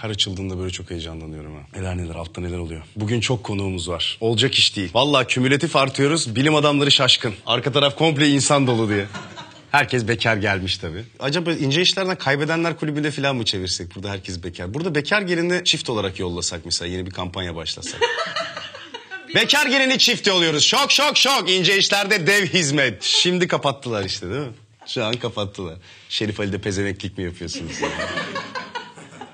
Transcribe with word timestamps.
Her 0.00 0.10
açıldığında 0.10 0.58
böyle 0.58 0.70
çok 0.70 0.90
heyecanlanıyorum 0.90 1.54
ha. 1.54 1.60
Neler 1.76 1.96
neler 1.96 2.14
altta 2.14 2.40
neler 2.40 2.58
oluyor. 2.58 2.82
Bugün 2.96 3.20
çok 3.20 3.44
konuğumuz 3.44 3.88
var. 3.88 4.18
Olacak 4.20 4.54
iş 4.54 4.76
değil. 4.76 4.90
Vallahi 4.94 5.26
kümülatif 5.26 5.76
artıyoruz. 5.76 6.36
Bilim 6.36 6.54
adamları 6.54 6.90
şaşkın. 6.90 7.34
Arka 7.46 7.72
taraf 7.72 7.96
komple 7.96 8.28
insan 8.28 8.66
dolu 8.66 8.88
diye. 8.88 9.06
Herkes 9.70 10.08
bekar 10.08 10.36
gelmiş 10.36 10.78
tabii. 10.78 11.04
Acaba 11.20 11.52
ince 11.52 11.82
işlerden 11.82 12.16
kaybedenler 12.16 12.76
kulübünde 12.76 13.10
falan 13.10 13.36
mı 13.36 13.44
çevirsek? 13.44 13.94
Burada 13.94 14.10
herkes 14.10 14.42
bekar. 14.42 14.74
Burada 14.74 14.94
bekar 14.94 15.22
gelini 15.22 15.64
çift 15.64 15.90
olarak 15.90 16.18
yollasak 16.18 16.60
mesela 16.64 16.88
yeni 16.88 17.06
bir 17.06 17.10
kampanya 17.10 17.56
başlasak. 17.56 18.00
bekar 19.34 19.66
gelini 19.66 19.98
çift 19.98 20.26
yolluyoruz. 20.26 20.62
Şok 20.62 20.92
şok 20.92 21.16
şok. 21.16 21.50
İnce 21.50 21.78
işlerde 21.78 22.26
dev 22.26 22.46
hizmet. 22.46 23.02
Şimdi 23.02 23.48
kapattılar 23.48 24.04
işte 24.04 24.30
değil 24.30 24.40
mi? 24.40 24.52
Şu 24.86 25.04
an 25.04 25.14
kapattılar. 25.14 25.76
Şerif 26.08 26.40
Ali'de 26.40 26.58
pezemeklik 26.58 27.18
mi 27.18 27.24
yapıyorsunuz? 27.24 27.72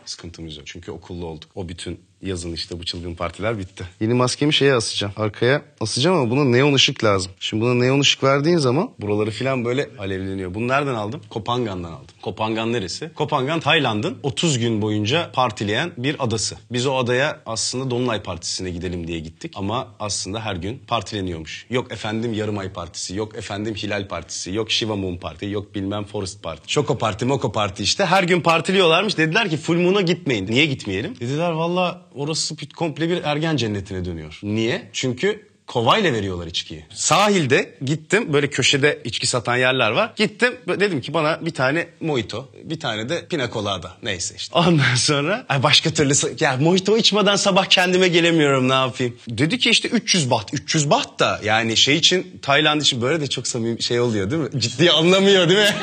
Sıkıntımız 0.05 0.57
yok. 0.57 0.67
Çünkü 0.67 0.91
okullu 0.91 1.27
olduk. 1.27 1.51
O 1.55 1.69
bütün 1.69 2.01
yazın 2.25 2.53
işte 2.53 2.79
bu 2.79 2.85
çılgın 2.85 3.15
partiler 3.15 3.59
bitti. 3.59 3.85
Yeni 4.01 4.15
maskemi 4.15 4.53
şeye 4.53 4.75
asacağım. 4.75 5.13
Arkaya 5.17 5.63
asacağım 5.81 6.17
ama 6.17 6.31
buna 6.31 6.45
neon 6.45 6.75
ışık 6.75 7.05
lazım. 7.05 7.33
Şimdi 7.41 7.63
buna 7.63 7.75
neon 7.75 8.01
ışık 8.01 8.25
verdiğin 8.25 8.57
zaman 8.57 8.91
buraları 9.01 9.31
falan 9.31 9.65
böyle 9.65 9.91
alevleniyor. 9.99 10.55
Bunu 10.55 10.69
nereden 10.69 10.95
aldım? 10.95 11.21
Kopangan'dan 11.31 11.93
aldım. 11.93 12.15
Kopangan 12.23 12.73
neresi? 12.73 13.11
Kopangan 13.15 13.61
Tayland'ın 13.61 14.19
30 14.23 14.59
gün 14.59 14.83
boyunca 14.83 15.31
partileyen 15.33 15.93
bir 15.97 16.17
adası. 16.19 16.57
Biz 16.71 16.87
o 16.87 16.97
adaya 16.97 17.41
aslında 17.47 17.91
Dolunay 17.91 18.23
Partisi'ne 18.23 18.71
gidelim 18.71 19.07
diye 19.07 19.21
gittik. 19.21 19.53
Ama 19.57 19.89
aslında 20.01 20.41
her 20.41 20.57
gün 20.57 20.83
partileniyormuş. 20.87 21.67
Yok 21.71 21.93
efendim 21.93 22.33
Yarım 22.33 22.59
Ay 22.59 22.73
Partisi, 22.73 23.17
yok 23.17 23.37
efendim 23.37 23.75
Hilal 23.75 24.09
Partisi, 24.09 24.53
yok 24.53 24.71
Shiva 24.71 24.97
Moon 24.97 25.17
Parti, 25.17 25.47
yok 25.47 25.75
bilmem 25.75 26.05
Forest 26.05 26.43
Parti. 26.43 26.73
Şoko 26.73 26.99
Parti, 26.99 27.25
Moko 27.25 27.53
Parti 27.53 27.83
işte. 27.83 28.05
Her 28.05 28.23
gün 28.23 28.41
partiliyorlarmış. 28.41 29.19
Dediler 29.19 29.51
ki 29.51 29.57
Full 29.57 29.77
Moon'a 29.77 30.01
gitmeyin. 30.01 30.47
Niye 30.47 30.67
gitmeyelim? 30.67 31.17
Dediler 31.21 31.51
valla 31.51 32.03
orası 32.15 32.55
komple 32.77 33.09
bir 33.09 33.23
ergen 33.25 33.57
cennetine 33.57 34.05
dönüyor. 34.05 34.39
Niye? 34.43 34.89
Çünkü 34.93 35.49
kovayla 35.67 36.13
veriyorlar 36.13 36.47
içkiyi. 36.47 36.85
Sahilde 36.95 37.75
gittim 37.85 38.33
böyle 38.33 38.51
köşede 38.51 39.01
içki 39.05 39.27
satan 39.27 39.57
yerler 39.57 39.91
var. 39.91 40.13
Gittim 40.17 40.55
dedim 40.69 41.01
ki 41.01 41.15
bana 41.15 41.47
bir 41.47 41.51
tane 41.51 41.89
mojito 42.01 42.49
bir 42.65 42.81
tane 42.81 43.09
de 43.09 43.27
pina 43.27 43.51
colada 43.51 43.97
neyse 44.03 44.35
işte. 44.37 44.55
Ondan 44.59 44.95
sonra 44.95 45.47
ay 45.49 45.63
başka 45.63 45.91
türlü 45.91 46.15
ya 46.41 46.57
mojito 46.57 46.97
içmeden 46.97 47.37
sabah 47.37 47.65
kendime 47.65 48.09
gelemiyorum 48.09 48.69
ne 48.69 48.75
yapayım. 48.75 49.17
Dedi 49.29 49.59
ki 49.59 49.71
işte 49.71 49.89
300 49.89 50.31
baht 50.31 50.55
300 50.55 50.91
baht 50.91 51.21
da 51.21 51.41
yani 51.45 51.77
şey 51.77 51.97
için 51.97 52.39
Tayland 52.43 52.81
için 52.81 53.03
böyle 53.03 53.21
de 53.21 53.27
çok 53.27 53.47
samimi 53.47 53.83
şey 53.83 54.01
oluyor 54.01 54.31
değil 54.31 54.43
mi? 54.43 54.61
Ciddi 54.61 54.91
anlamıyor 54.91 55.49
değil 55.49 55.61
mi? 55.61 55.75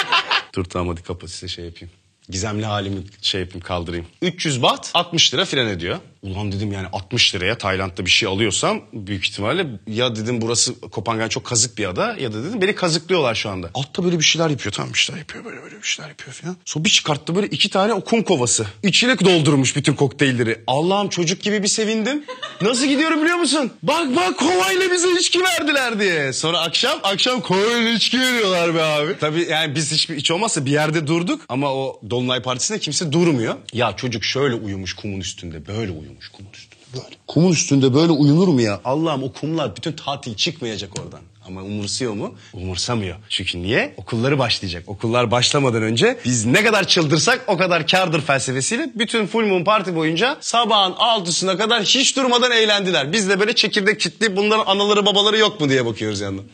Dur 0.54 0.64
tamam 0.64 0.88
hadi 0.88 1.02
kapat 1.02 1.30
size 1.30 1.48
şey 1.48 1.64
yapayım. 1.64 1.90
Gizemli 2.30 2.64
halimi 2.66 3.02
şey 3.22 3.40
yapayım 3.40 3.60
kaldırayım. 3.60 4.06
300 4.22 4.62
baht 4.62 4.90
60 4.94 5.34
lira 5.34 5.44
filan 5.44 5.66
ediyor. 5.68 5.98
Ulan 6.22 6.52
dedim 6.52 6.72
yani 6.72 6.86
60 6.92 7.34
liraya 7.34 7.58
Tayland'da 7.58 8.06
bir 8.06 8.10
şey 8.10 8.28
alıyorsam 8.28 8.80
büyük 8.92 9.26
ihtimalle 9.28 9.66
ya 9.86 10.16
dedim 10.16 10.40
burası 10.40 10.80
Kopangan 10.80 11.28
çok 11.28 11.44
kazık 11.44 11.78
bir 11.78 11.84
ada 11.86 12.16
ya 12.20 12.32
da 12.32 12.44
dedim 12.44 12.60
beni 12.62 12.74
kazıklıyorlar 12.74 13.34
şu 13.34 13.50
anda. 13.50 13.70
Altta 13.74 14.04
böyle 14.04 14.18
bir 14.18 14.24
şeyler 14.24 14.50
yapıyor 14.50 14.72
tamam 14.72 14.96
şeyler 14.96 15.18
yapıyor 15.18 15.44
böyle 15.44 15.62
böyle 15.62 15.76
bir 15.76 15.86
şeyler 15.86 16.08
yapıyor 16.08 16.34
filan. 16.34 16.56
Sonra 16.64 16.84
bir 16.84 16.90
çıkarttı 16.90 17.34
böyle 17.34 17.46
iki 17.46 17.70
tane 17.70 17.92
o 17.92 18.04
kum 18.04 18.22
kovası. 18.22 18.66
İçine 18.82 19.18
doldurmuş 19.18 19.76
bütün 19.76 19.94
kokteylleri. 19.94 20.60
Allah'ım 20.66 21.08
çocuk 21.08 21.42
gibi 21.42 21.62
bir 21.62 21.68
sevindim. 21.68 22.24
Nasıl 22.60 22.86
gidiyorum 22.86 23.22
biliyor 23.22 23.36
musun? 23.36 23.72
Bak 23.82 24.16
bak 24.16 24.38
kovayla 24.38 24.92
bize 24.92 25.08
içki 25.20 25.40
verdiler 25.42 26.00
diye. 26.00 26.32
Sonra 26.32 26.60
akşam 26.60 26.98
akşam 27.02 27.40
kovayla 27.40 27.90
içki 27.90 28.20
veriyorlar 28.20 28.74
be 28.74 28.82
abi. 28.82 29.18
Tabii 29.20 29.46
yani 29.50 29.74
biz 29.74 29.92
hiç, 29.92 30.08
hiç 30.08 30.30
olmazsa 30.30 30.66
bir 30.66 30.70
yerde 30.70 31.06
durduk 31.06 31.40
ama 31.48 31.74
o 31.74 32.00
Dolunay 32.10 32.42
Partisi'nde 32.42 32.78
kimse 32.78 33.12
durmuyor. 33.12 33.54
Ya 33.72 33.96
çocuk 33.96 34.24
şöyle 34.24 34.54
uyumuş 34.54 34.92
kumun 34.92 35.20
üstünde 35.20 35.66
böyle 35.66 35.90
uyumuş 35.92 36.07
kumun 36.32 36.50
üstünde 36.52 36.82
böyle. 36.94 37.16
Kumun 37.26 37.52
üstünde 37.52 37.94
böyle 37.94 38.12
uyunur 38.12 38.48
mu 38.48 38.60
ya? 38.60 38.80
Allah'ım 38.84 39.22
o 39.22 39.32
kumlar 39.32 39.76
bütün 39.76 39.92
tatil 39.92 40.34
çıkmayacak 40.34 41.00
oradan. 41.00 41.20
Ama 41.46 41.62
umursuyor 41.62 42.12
mu? 42.12 42.34
Umursamıyor. 42.52 43.16
Çünkü 43.28 43.62
niye? 43.62 43.94
Okulları 43.96 44.38
başlayacak. 44.38 44.84
Okullar 44.86 45.30
başlamadan 45.30 45.82
önce 45.82 46.18
biz 46.24 46.46
ne 46.46 46.64
kadar 46.64 46.86
çıldırsak 46.86 47.44
o 47.46 47.56
kadar 47.56 47.86
kardır 47.86 48.20
felsefesiyle 48.20 48.90
bütün 48.94 49.26
Full 49.26 49.46
Moon 49.46 49.64
Party 49.64 49.94
boyunca 49.94 50.36
sabahın 50.40 50.92
altısına 50.98 51.56
kadar 51.56 51.82
hiç 51.82 52.16
durmadan 52.16 52.52
eğlendiler. 52.52 53.12
Biz 53.12 53.28
de 53.28 53.40
böyle 53.40 53.54
çekirdek 53.54 54.00
çitli 54.00 54.36
bunların 54.36 54.66
anaları 54.66 55.06
babaları 55.06 55.38
yok 55.38 55.60
mu 55.60 55.68
diye 55.68 55.86
bakıyoruz 55.86 56.20
yandan. 56.20 56.44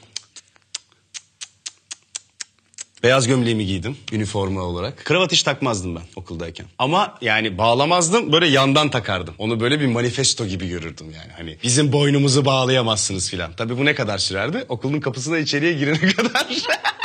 Beyaz 3.04 3.26
gömleğimi 3.26 3.66
giydim 3.66 3.96
üniforma 4.12 4.62
olarak. 4.62 5.04
Kravat 5.04 5.32
hiç 5.32 5.42
takmazdım 5.42 5.96
ben 5.96 6.02
okuldayken. 6.16 6.66
Ama 6.78 7.18
yani 7.20 7.58
bağlamazdım 7.58 8.32
böyle 8.32 8.46
yandan 8.46 8.90
takardım. 8.90 9.34
Onu 9.38 9.60
böyle 9.60 9.80
bir 9.80 9.86
manifesto 9.86 10.46
gibi 10.46 10.68
görürdüm 10.68 11.06
yani. 11.06 11.32
Hani 11.36 11.56
bizim 11.62 11.92
boynumuzu 11.92 12.44
bağlayamazsınız 12.44 13.30
filan. 13.30 13.52
Tabii 13.56 13.78
bu 13.78 13.84
ne 13.84 13.94
kadar 13.94 14.18
sürerdi? 14.18 14.64
Okulun 14.68 15.00
kapısına 15.00 15.38
içeriye 15.38 15.72
girene 15.72 15.98
kadar. 16.16 16.46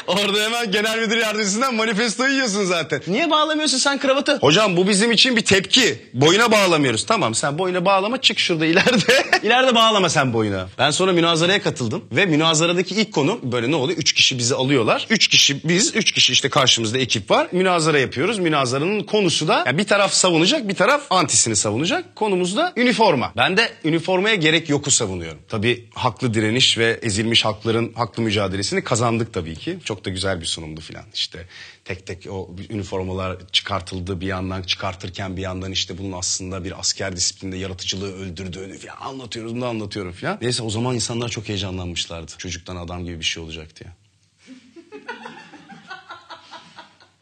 Orada 0.08 0.44
hemen 0.44 0.72
genel 0.72 1.00
müdür 1.00 1.18
yardımcısından 1.18 1.76
manifestoyu 1.76 2.32
yiyorsun 2.32 2.66
zaten. 2.66 3.02
Niye 3.08 3.32
bağlamıyorsun 3.32 3.78
sen 3.78 4.00
kravatı? 4.00 4.38
Hocam 4.38 4.78
bu 4.78 4.88
bizim 4.88 5.12
için 5.12 5.36
bir 5.36 5.42
tepki. 5.42 6.02
Boyuna 6.14 6.52
bağlamıyoruz. 6.52 7.06
Tamam 7.06 7.36
sen 7.36 7.58
boyuna 7.58 7.86
bağlama 7.86 8.22
çık 8.22 8.40
şurada 8.40 8.66
ileride. 8.66 9.26
ileride 9.44 9.76
bağlama 9.76 10.10
sen 10.10 10.34
boyuna. 10.34 10.68
Ben 10.78 10.92
sonra 10.92 11.12
münazaraya 11.14 11.62
katıldım. 11.62 12.04
Ve 12.12 12.26
münazaradaki 12.26 12.96
ilk 12.96 13.14
konu 13.14 13.40
böyle 13.44 13.72
ne 13.72 13.76
oluyor? 13.76 13.98
Üç 13.98 14.14
kişi 14.14 14.38
bizi 14.38 14.56
alıyorlar. 14.56 15.08
Üç 15.10 15.28
kişi 15.28 15.70
biz, 15.70 15.89
üç 15.96 16.12
kişi 16.12 16.34
işte 16.34 16.50
karşımızda 16.50 16.98
ekip 16.98 17.32
var. 17.32 17.48
Münazara 17.52 18.00
yapıyoruz. 18.00 18.40
Münazaranın 18.40 19.04
konusu 19.04 19.48
da 19.48 19.64
yani 19.66 19.78
bir 19.78 19.84
taraf 19.84 20.14
savunacak 20.14 20.68
bir 20.70 20.76
taraf 20.76 21.08
antisini 21.10 21.56
savunacak. 21.56 22.16
Konumuz 22.16 22.58
da 22.58 22.74
üniforma. 22.76 23.34
Ben 23.38 23.58
de 23.58 23.70
üniformaya 23.84 24.36
gerek 24.36 24.70
yoku 24.70 24.92
savunuyorum. 24.92 25.40
Tabii 25.50 25.86
haklı 25.94 26.34
direniş 26.34 26.78
ve 26.78 27.00
ezilmiş 27.02 27.46
hakların 27.46 27.94
haklı 27.96 28.24
mücadelesini 28.24 28.84
kazandık 28.84 29.34
tabii 29.34 29.56
ki. 29.56 29.78
Çok 29.84 30.06
da 30.06 30.10
güzel 30.10 30.42
bir 30.42 30.46
sunumdu 30.46 30.82
filan. 30.82 31.04
İşte 31.14 31.48
tek 31.86 32.08
tek 32.08 32.28
o 32.32 32.50
üniformalar 32.70 33.38
çıkartıldı 33.52 34.22
bir 34.22 34.28
yandan 34.28 34.62
çıkartırken 34.62 35.38
bir 35.38 35.42
yandan 35.42 35.72
işte 35.72 35.98
bunun 35.98 36.12
aslında 36.12 36.64
bir 36.64 36.80
asker 36.80 37.16
disiplinde 37.16 37.58
yaratıcılığı 37.58 38.14
öldürdüğünü 38.16 38.78
falan 38.78 38.96
anlatıyoruz 39.02 39.56
bunu 39.56 39.66
anlatıyorum 39.66 40.12
falan. 40.12 40.38
Neyse 40.42 40.64
o 40.64 40.70
zaman 40.70 40.96
insanlar 40.96 41.30
çok 41.30 41.50
heyecanlanmışlardı. 41.50 42.32
Çocuktan 42.38 42.76
adam 42.76 43.06
gibi 43.06 43.20
bir 43.20 43.26
şey 43.26 43.44
olacak 43.44 43.68
diye. 43.80 43.90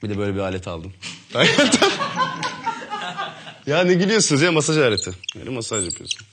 Bir 0.03 0.09
de 0.09 0.17
böyle 0.17 0.35
bir 0.35 0.39
alet 0.39 0.67
aldım. 0.67 0.93
ya 3.67 3.83
ne 3.83 3.93
gülüyorsunuz 3.93 4.41
ya 4.41 4.51
masaj 4.51 4.77
aleti. 4.77 5.11
Böyle 5.35 5.49
masaj 5.49 5.85
yapıyorsun. 5.85 6.27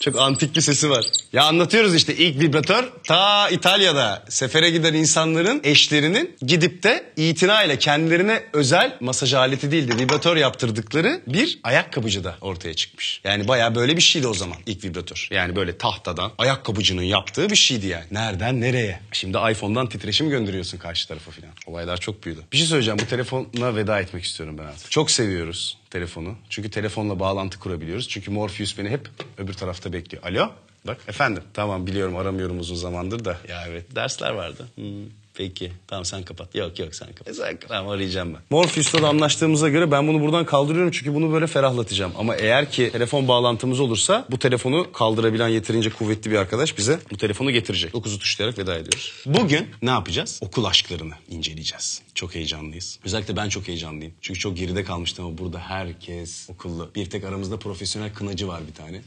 Çok 0.00 0.18
antik 0.18 0.56
bir 0.56 0.60
sesi 0.60 0.90
var. 0.90 1.04
Ya 1.32 1.44
anlatıyoruz 1.44 1.94
işte 1.94 2.16
ilk 2.16 2.40
vibratör 2.40 2.84
ta 3.04 3.48
İtalya'da 3.48 4.24
sefere 4.28 4.70
giden 4.70 4.94
insanların 4.94 5.60
eşlerinin 5.64 6.36
gidip 6.46 6.82
de 6.82 7.12
itinayla 7.16 7.76
kendilerine 7.76 8.42
özel 8.52 8.96
masaj 9.00 9.34
aleti 9.34 9.70
değil 9.70 9.88
de 9.88 9.98
vibratör 9.98 10.36
yaptırdıkları 10.36 11.20
bir 11.26 11.58
ayakkabıcıda 11.62 12.36
ortaya 12.40 12.74
çıkmış. 12.74 13.20
Yani 13.24 13.48
bayağı 13.48 13.74
böyle 13.74 13.96
bir 13.96 14.02
şeydi 14.02 14.26
o 14.26 14.34
zaman 14.34 14.56
ilk 14.66 14.84
vibratör. 14.84 15.28
Yani 15.30 15.56
böyle 15.56 15.78
tahtadan 15.78 16.32
ayakkabıcının 16.38 17.02
yaptığı 17.02 17.50
bir 17.50 17.56
şeydi 17.56 17.86
yani. 17.86 18.04
Nereden 18.10 18.60
nereye? 18.60 19.00
Şimdi 19.12 19.38
iPhone'dan 19.50 19.88
titreşim 19.88 20.30
gönderiyorsun 20.30 20.78
karşı 20.78 21.08
tarafa 21.08 21.30
falan. 21.30 21.52
Olaylar 21.66 21.96
çok 21.96 22.24
büyüdü. 22.24 22.40
Bir 22.52 22.56
şey 22.56 22.66
söyleyeceğim 22.66 22.98
bu 22.98 23.06
telefona 23.06 23.76
veda 23.76 24.00
etmek 24.00 24.24
istiyorum 24.24 24.58
ben 24.58 24.64
artık. 24.64 24.90
Çok 24.90 25.10
seviyoruz 25.10 25.79
telefonu. 25.90 26.34
Çünkü 26.48 26.70
telefonla 26.70 27.20
bağlantı 27.20 27.58
kurabiliyoruz. 27.58 28.08
Çünkü 28.08 28.30
Morpheus 28.30 28.78
beni 28.78 28.88
hep 28.90 29.08
öbür 29.38 29.52
tarafta 29.54 29.92
bekliyor. 29.92 30.24
Alo? 30.24 30.50
Bak 30.86 30.98
efendim. 31.08 31.42
Tamam 31.54 31.86
biliyorum 31.86 32.16
aramıyorum 32.16 32.58
uzun 32.58 32.76
zamandır 32.76 33.24
da. 33.24 33.38
Ya 33.48 33.64
evet 33.68 33.96
dersler 33.96 34.30
vardı. 34.30 34.68
Hmm, 34.74 34.84
peki 35.34 35.72
tamam 35.86 36.04
sen 36.04 36.22
kapat. 36.22 36.54
Yok 36.54 36.78
yok 36.78 36.94
sen 36.94 37.08
kapat. 37.08 37.28
E, 37.28 37.34
sen 37.34 37.52
kapat. 37.52 37.68
Tamam 37.68 37.92
arayacağım 37.92 38.34
ben. 38.34 38.40
Morpheus'la 38.50 39.02
da 39.02 39.08
anlaştığımıza 39.08 39.68
göre 39.68 39.90
ben 39.90 40.08
bunu 40.08 40.20
buradan 40.20 40.46
kaldırıyorum. 40.46 40.90
Çünkü 40.90 41.14
bunu 41.14 41.32
böyle 41.32 41.46
ferahlatacağım. 41.46 42.12
Ama 42.18 42.36
eğer 42.36 42.70
ki 42.70 42.90
telefon 42.92 43.28
bağlantımız 43.28 43.80
olursa 43.80 44.26
bu 44.30 44.38
telefonu 44.38 44.92
kaldırabilen 44.92 45.48
yeterince 45.48 45.90
kuvvetli 45.90 46.30
bir 46.30 46.36
arkadaş 46.36 46.78
bize 46.78 46.98
bu 47.10 47.16
telefonu 47.16 47.50
getirecek. 47.50 47.94
9'u 47.94 48.18
tuşlayarak 48.18 48.58
veda 48.58 48.74
ediyoruz. 48.74 49.12
Bugün 49.26 49.68
ne 49.82 49.90
yapacağız? 49.90 50.38
Okul 50.42 50.64
aşklarını 50.64 51.14
inceleyeceğiz. 51.28 52.02
Çok 52.14 52.34
heyecanlıyız. 52.34 52.98
Özellikle 53.04 53.36
ben 53.36 53.48
çok 53.48 53.68
heyecanlıyım. 53.68 54.12
Çünkü 54.20 54.40
çok 54.40 54.56
geride 54.56 54.84
kalmıştım 54.84 55.26
ama 55.26 55.38
burada 55.38 55.58
herkes 55.58 56.50
okullu. 56.50 56.90
Bir 56.94 57.10
tek 57.10 57.24
aramızda 57.24 57.58
profesyonel 57.58 58.14
kınacı 58.14 58.48
var 58.48 58.60
bir 58.68 58.74
tane. 58.74 59.02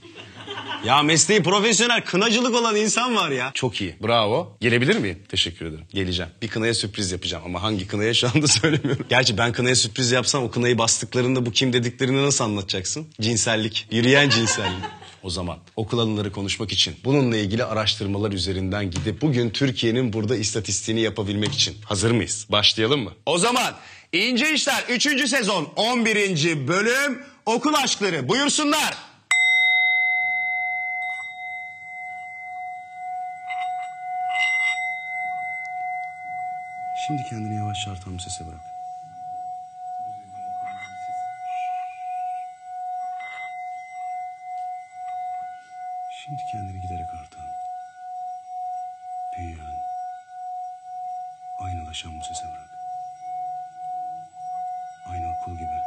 Ya 0.85 1.03
mesleği 1.03 1.43
profesyonel 1.43 2.01
kınacılık 2.05 2.55
olan 2.55 2.75
insan 2.75 3.15
var 3.15 3.31
ya. 3.31 3.51
Çok 3.53 3.81
iyi. 3.81 3.95
Bravo. 4.03 4.57
Gelebilir 4.61 4.97
miyim? 4.97 5.19
Teşekkür 5.29 5.65
ederim. 5.65 5.85
Geleceğim. 5.93 6.12
Bir 6.41 6.47
kınaya 6.47 6.73
sürpriz 6.73 7.11
yapacağım 7.11 7.43
ama 7.45 7.63
hangi 7.63 7.87
kınaya 7.87 8.13
şu 8.13 8.27
anda 8.35 8.47
söylemiyorum. 8.61 9.05
Gerçi 9.09 9.37
ben 9.37 9.51
kınaya 9.51 9.75
sürpriz 9.75 10.11
yapsam 10.11 10.43
o 10.43 10.51
kınayı 10.51 10.77
bastıklarında 10.77 11.45
bu 11.45 11.51
kim 11.51 11.73
dediklerini 11.73 12.25
nasıl 12.25 12.43
anlatacaksın? 12.43 13.07
Cinsellik. 13.21 13.87
Yürüyen 13.91 14.29
cinsellik. 14.29 14.83
O 15.23 15.29
zaman 15.29 15.57
okul 15.75 15.99
anıları 15.99 16.31
konuşmak 16.31 16.71
için 16.71 16.95
bununla 17.03 17.37
ilgili 17.37 17.63
araştırmalar 17.63 18.31
üzerinden 18.31 18.91
gidip 18.91 19.21
bugün 19.21 19.49
Türkiye'nin 19.49 20.13
burada 20.13 20.35
istatistiğini 20.35 21.01
yapabilmek 21.01 21.53
için 21.53 21.75
hazır 21.85 22.11
mıyız? 22.11 22.45
Başlayalım 22.49 23.03
mı? 23.03 23.11
O 23.25 23.37
zaman 23.37 23.73
İnce 24.13 24.53
İşler 24.53 24.83
3. 24.89 25.29
sezon 25.29 25.69
11. 25.75 26.67
bölüm 26.67 27.21
Okul 27.45 27.73
Aşkları 27.73 28.29
buyursunlar. 28.29 28.93
Şimdi 37.07 37.23
kendini 37.23 37.55
yavaşça 37.55 37.91
artan 37.91 38.13
bir 38.13 38.19
sese 38.19 38.47
bırak. 38.47 38.59
Şimdi 46.11 46.41
kendini 46.51 46.81
giderek 46.81 47.09
artan, 47.13 47.45
büyüyen, 49.37 49.77
aynalaşan 51.59 52.19
bu 52.19 52.23
sese 52.23 52.45
bırak. 52.45 52.69
Aynı 55.05 55.31
okul 55.31 55.53
gibi. 55.53 55.79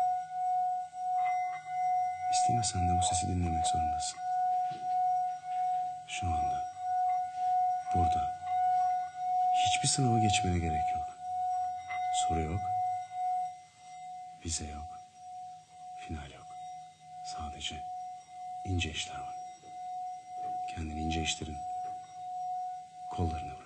İstemesen 2.32 2.88
de 2.88 2.98
bu 2.98 3.02
sesi 3.02 3.28
dinlemek 3.28 3.66
zorundasın. 3.66 4.18
Şu 6.06 6.26
anda, 6.26 6.64
burada. 7.94 8.25
Sınavı 9.96 10.20
geçmene 10.20 10.58
gerek 10.58 10.94
yok. 10.94 11.16
Soru 12.28 12.40
yok. 12.40 12.60
Vize 14.44 14.66
yok. 14.66 15.00
Final 15.96 16.30
yok. 16.30 16.46
Sadece 17.24 17.76
ince 18.64 18.90
işler 18.90 19.14
var. 19.14 19.34
Kendini 20.68 21.00
ince 21.00 21.22
işlerin 21.22 21.58
kollarına 23.10 23.52
bırak. 23.56 23.65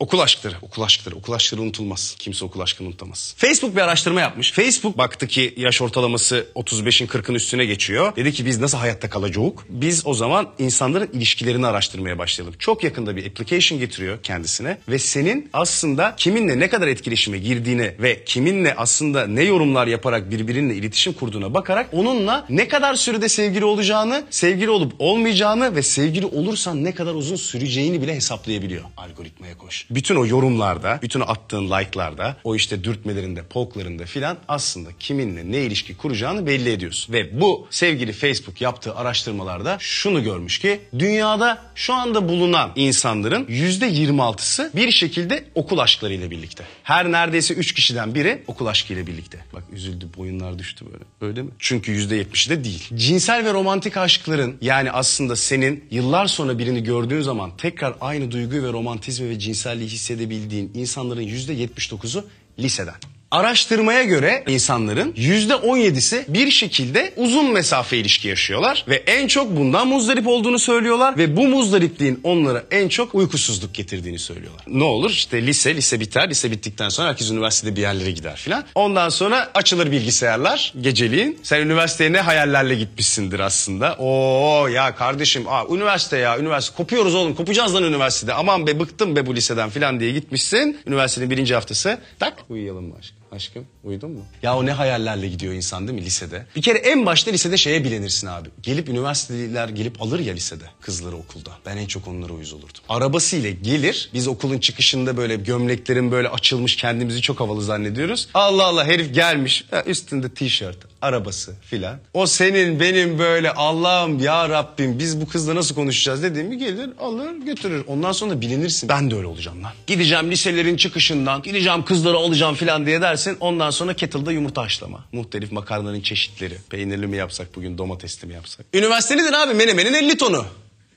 Okul 0.00 0.18
aşkları, 0.18 0.54
okul 0.62 0.82
aşkları, 0.82 1.16
okul 1.16 1.32
aşkları 1.32 1.62
unutulmaz. 1.62 2.16
Kimse 2.18 2.44
okul 2.44 2.60
aşkını 2.60 2.88
unutamaz. 2.88 3.34
Facebook 3.36 3.76
bir 3.76 3.80
araştırma 3.80 4.20
yapmış. 4.20 4.52
Facebook 4.52 4.98
baktı 4.98 5.26
ki 5.26 5.54
yaş 5.56 5.82
ortalaması 5.82 6.46
35'in 6.54 7.06
40'ın 7.06 7.34
üstüne 7.34 7.64
geçiyor. 7.64 8.16
Dedi 8.16 8.32
ki 8.32 8.46
biz 8.46 8.58
nasıl 8.58 8.78
hayatta 8.78 9.10
kalacağız? 9.10 9.28
Biz 9.68 10.06
o 10.06 10.14
zaman 10.14 10.48
insanların 10.58 11.10
ilişkilerini 11.12 11.66
araştırmaya 11.66 12.18
başlayalım. 12.18 12.54
Çok 12.58 12.84
yakında 12.84 13.16
bir 13.16 13.26
application 13.26 13.80
getiriyor 13.80 14.22
kendisine 14.22 14.78
ve 14.88 14.98
senin 14.98 15.50
aslında 15.52 16.14
kiminle 16.16 16.58
ne 16.58 16.68
kadar 16.68 16.88
etkileşime 16.88 17.38
girdiğine 17.38 17.94
ve 17.98 18.24
kiminle 18.24 18.74
aslında 18.74 19.26
ne 19.26 19.42
yorumlar 19.42 19.86
yaparak 19.86 20.30
birbirinle 20.30 20.74
iletişim 20.74 21.12
kurduğuna 21.12 21.54
bakarak 21.54 21.88
onunla 21.92 22.46
ne 22.48 22.68
kadar 22.68 22.94
sürede 22.94 23.28
sevgili 23.28 23.64
olacağını, 23.64 24.24
sevgili 24.30 24.70
olup 24.70 24.92
olmayacağını 24.98 25.76
ve 25.76 25.82
sevgili 25.82 26.26
olursan 26.26 26.84
ne 26.84 26.94
kadar 26.94 27.14
uzun 27.14 27.36
süreceğini 27.36 28.02
bile 28.02 28.14
hesaplayabiliyor. 28.14 28.84
Algoritmaya 28.96 29.58
koş. 29.58 29.87
Bütün 29.90 30.16
o 30.16 30.26
yorumlarda, 30.26 30.98
bütün 31.02 31.20
o 31.20 31.24
attığın 31.24 31.70
like'larda, 31.70 32.36
o 32.44 32.54
işte 32.54 32.84
dürtmelerinde, 32.84 33.42
poklarında 33.42 34.04
filan 34.04 34.38
aslında 34.48 34.90
kiminle 35.00 35.52
ne 35.52 35.58
ilişki 35.58 35.96
kuracağını 35.96 36.46
belli 36.46 36.72
ediyorsun. 36.72 37.12
Ve 37.12 37.40
bu 37.40 37.66
sevgili 37.70 38.12
Facebook 38.12 38.60
yaptığı 38.60 38.94
araştırmalarda 38.94 39.76
şunu 39.80 40.22
görmüş 40.22 40.58
ki 40.58 40.80
dünyada 40.98 41.62
şu 41.74 41.94
anda 41.94 42.28
bulunan 42.28 42.72
insanların 42.76 43.46
yüzde 43.48 43.88
26'sı 43.88 44.70
bir 44.76 44.90
şekilde 44.90 45.44
okul 45.54 45.78
aşklarıyla 45.78 46.30
birlikte. 46.30 46.64
Her 46.82 47.12
neredeyse 47.12 47.54
3 47.54 47.74
kişiden 47.74 48.14
biri 48.14 48.42
okul 48.46 48.66
aşkıyla 48.66 49.06
birlikte. 49.06 49.38
Bak 49.52 49.62
üzüldü 49.72 50.08
boyunlar 50.16 50.58
düştü 50.58 50.84
böyle. 50.92 51.04
Öyle 51.20 51.42
mi? 51.42 51.50
Çünkü 51.58 51.92
yüzde 51.92 52.22
70'i 52.22 52.50
de 52.50 52.64
değil. 52.64 52.88
Cinsel 52.94 53.44
ve 53.44 53.52
romantik 53.52 53.96
aşkların 53.96 54.56
yani 54.60 54.92
aslında 54.92 55.36
senin 55.36 55.84
yıllar 55.90 56.26
sonra 56.26 56.58
birini 56.58 56.82
gördüğün 56.82 57.20
zaman 57.20 57.56
tekrar 57.56 57.94
aynı 58.00 58.30
duyguyu 58.30 58.62
ve 58.62 58.72
romantizmi 58.72 59.28
ve 59.30 59.38
cinselliği 59.78 59.90
hissedebildiğin 59.90 60.70
insanların 60.74 61.20
yüzde 61.22 61.54
79'u 61.54 62.24
liseden. 62.58 62.94
Araştırmaya 63.30 64.04
göre 64.04 64.44
insanların 64.48 65.12
yüzde 65.16 65.52
17'si 65.52 66.24
bir 66.28 66.50
şekilde 66.50 67.12
uzun 67.16 67.52
mesafe 67.52 67.96
ilişki 67.96 68.28
yaşıyorlar 68.28 68.84
ve 68.88 68.94
en 68.96 69.26
çok 69.26 69.56
bundan 69.56 69.88
muzdarip 69.88 70.26
olduğunu 70.26 70.58
söylüyorlar 70.58 71.18
ve 71.18 71.36
bu 71.36 71.48
muzdaripliğin 71.48 72.20
onlara 72.24 72.64
en 72.70 72.88
çok 72.88 73.14
uykusuzluk 73.14 73.74
getirdiğini 73.74 74.18
söylüyorlar. 74.18 74.64
Ne 74.66 74.84
olur 74.84 75.10
işte 75.10 75.46
lise, 75.46 75.74
lise 75.74 76.00
biter, 76.00 76.30
lise 76.30 76.50
bittikten 76.50 76.88
sonra 76.88 77.08
herkes 77.08 77.30
üniversitede 77.30 77.76
bir 77.76 77.80
yerlere 77.80 78.10
gider 78.10 78.36
filan. 78.36 78.64
Ondan 78.74 79.08
sonra 79.08 79.50
açılır 79.54 79.92
bilgisayarlar 79.92 80.72
geceliğin. 80.80 81.38
Sen 81.42 81.60
üniversiteye 81.60 82.12
ne 82.12 82.20
hayallerle 82.20 82.74
gitmişsindir 82.74 83.40
aslında. 83.40 83.96
Oo 83.98 84.66
ya 84.66 84.94
kardeşim 84.94 85.48
aa, 85.48 85.64
üniversite 85.74 86.16
ya 86.16 86.38
üniversite 86.38 86.76
kopuyoruz 86.76 87.14
oğlum 87.14 87.34
kopacağız 87.34 87.74
lan 87.74 87.82
üniversitede. 87.84 88.34
Aman 88.34 88.66
be 88.66 88.80
bıktım 88.80 89.16
be 89.16 89.26
bu 89.26 89.34
liseden 89.36 89.70
filan 89.70 90.00
diye 90.00 90.12
gitmişsin. 90.12 90.78
Üniversitenin 90.86 91.30
birinci 91.30 91.54
haftası 91.54 91.98
tak 92.18 92.34
uyuyalım 92.48 92.84
mı 92.84 92.94
aşkım? 92.98 93.17
Aşkım 93.32 93.66
uyudun 93.84 94.10
mu? 94.10 94.24
Ya 94.42 94.56
o 94.56 94.66
ne 94.66 94.72
hayallerle 94.72 95.28
gidiyor 95.28 95.54
insan 95.54 95.88
değil 95.88 95.98
mi 95.98 96.04
lisede? 96.04 96.46
Bir 96.56 96.62
kere 96.62 96.78
en 96.78 97.06
başta 97.06 97.30
lisede 97.30 97.56
şeye 97.56 97.84
bilenirsin 97.84 98.26
abi. 98.26 98.48
Gelip 98.62 98.88
üniversiteliler 98.88 99.68
gelip 99.68 100.02
alır 100.02 100.18
ya 100.18 100.34
lisede 100.34 100.64
kızları 100.80 101.16
okulda. 101.16 101.50
Ben 101.66 101.76
en 101.76 101.86
çok 101.86 102.08
onlara 102.08 102.32
uyuz 102.32 102.52
olurdum. 102.52 102.82
Arabasıyla 102.88 103.50
gelir 103.50 104.10
biz 104.14 104.28
okulun 104.28 104.58
çıkışında 104.58 105.16
böyle 105.16 105.36
gömleklerin 105.36 106.10
böyle 106.12 106.28
açılmış 106.28 106.76
kendimizi 106.76 107.20
çok 107.22 107.40
havalı 107.40 107.62
zannediyoruz. 107.62 108.28
Allah 108.34 108.64
Allah 108.64 108.84
herif 108.84 109.14
gelmiş 109.14 109.64
ha, 109.70 109.82
üstünde 109.86 110.28
tişört 110.28 110.78
arabası 111.02 111.54
filan. 111.60 111.98
O 112.14 112.26
senin 112.26 112.80
benim 112.80 113.18
böyle 113.18 113.52
Allah'ım 113.52 114.18
ya 114.18 114.48
Rabbim 114.48 114.98
biz 114.98 115.20
bu 115.20 115.28
kızla 115.28 115.54
nasıl 115.54 115.74
konuşacağız 115.74 116.22
dediğimi 116.22 116.58
gelir 116.58 116.90
alır 117.00 117.32
götürür. 117.32 117.84
Ondan 117.86 118.12
sonra 118.12 118.40
bilinirsin. 118.40 118.88
Ben 118.88 119.10
de 119.10 119.14
öyle 119.16 119.26
olacağım 119.26 119.64
lan. 119.64 119.72
Gideceğim 119.86 120.30
liselerin 120.30 120.76
çıkışından 120.76 121.42
gideceğim 121.42 121.84
kızları 121.84 122.16
alacağım 122.16 122.54
filan 122.54 122.86
diye 122.86 123.00
dersin. 123.00 123.36
Ondan 123.40 123.70
sonra 123.70 123.94
kettle'da 123.94 124.32
yumurta 124.32 124.62
haşlama. 124.62 125.04
Muhtelif 125.12 125.52
makarnanın 125.52 126.00
çeşitleri. 126.00 126.58
Peynirli 126.70 127.06
mi 127.06 127.16
yapsak 127.16 127.56
bugün 127.56 127.78
domatesli 127.78 128.28
mi 128.28 128.34
yapsak? 128.34 128.66
Üniversite 128.74 129.16
nedir 129.16 129.32
abi? 129.32 129.54
Menemenin 129.54 129.94
50 129.94 130.16
tonu. 130.16 130.44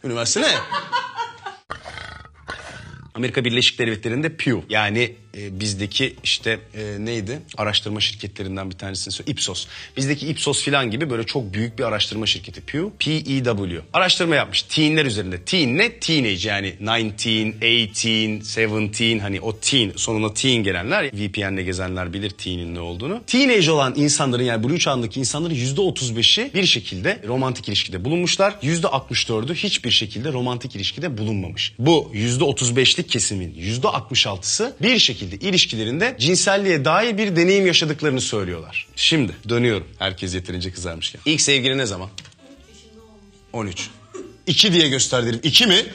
Üniversite 0.03 0.41
ne? 0.41 0.47
Amerika 3.15 3.45
Birleşik 3.45 3.79
Devletleri'nde 3.79 4.35
Pew 4.35 4.61
yani 4.69 5.15
e, 5.37 5.59
bizdeki 5.59 6.15
işte 6.23 6.59
e, 6.73 7.05
neydi 7.05 7.39
araştırma 7.57 7.99
şirketlerinden 7.99 8.69
bir 8.69 8.77
tanesini 8.77 9.13
söyle 9.13 9.31
Ipsos. 9.31 9.67
Bizdeki 9.97 10.27
Ipsos 10.27 10.63
filan 10.63 10.91
gibi 10.91 11.09
böyle 11.09 11.23
çok 11.23 11.53
büyük 11.53 11.79
bir 11.79 11.83
araştırma 11.83 12.25
şirketi 12.25 12.61
Pew. 12.61 12.89
P-E-W. 12.99 13.81
Araştırma 13.93 14.35
yapmış 14.35 14.61
teenler 14.61 15.05
üzerinde. 15.05 15.41
Teen 15.41 15.77
ne? 15.77 15.99
Teenage 15.99 16.49
yani 16.49 16.75
19, 16.81 17.27
18, 17.97 18.57
17 18.57 19.19
hani 19.19 19.41
o 19.41 19.57
teen 19.57 19.93
sonuna 19.95 20.33
teen 20.33 20.63
gelenler 20.63 21.05
VPN'le 21.13 21.65
gezenler 21.65 22.13
bilir 22.13 22.29
teen'in 22.29 22.75
ne 22.75 22.79
olduğunu. 22.79 23.21
Teenage 23.27 23.71
olan 23.71 23.93
insanların 23.95 24.43
yani 24.43 24.63
Blue 24.63 24.79
çağındaki 24.79 25.19
insanların 25.19 25.55
%35'i 25.55 26.53
bir 26.53 26.65
şekilde 26.65 27.21
romantik 27.27 27.67
ilişkide 27.67 28.05
bulunmuşlar. 28.05 28.51
%64'ü 28.63 29.55
hiçbir 29.55 29.91
şekilde 29.91 30.33
romantik 30.33 30.75
ilişkide 30.75 31.17
bulunmamış. 31.17 31.73
Bu 31.79 32.11
%35'lik 32.13 33.09
kesimin 33.09 33.53
%66'sı 33.53 34.75
bir 34.81 34.99
şekilde 34.99 35.20
ilişkilerinde 35.25 36.15
cinselliğe 36.19 36.85
dair 36.85 37.17
bir 37.17 37.35
deneyim 37.35 37.65
yaşadıklarını 37.65 38.21
söylüyorlar. 38.21 38.87
Şimdi 38.95 39.31
dönüyorum. 39.49 39.87
Herkes 39.99 40.33
yeterince 40.33 40.71
kızarmışken. 40.71 41.21
İlk 41.25 41.41
sevgili 41.41 41.77
ne 41.77 41.85
zaman? 41.85 42.09
13. 43.53 43.89
2 44.47 44.73
diye 44.73 44.89
gösterdim. 44.89 45.39
2 45.43 45.67
mi? 45.67 45.85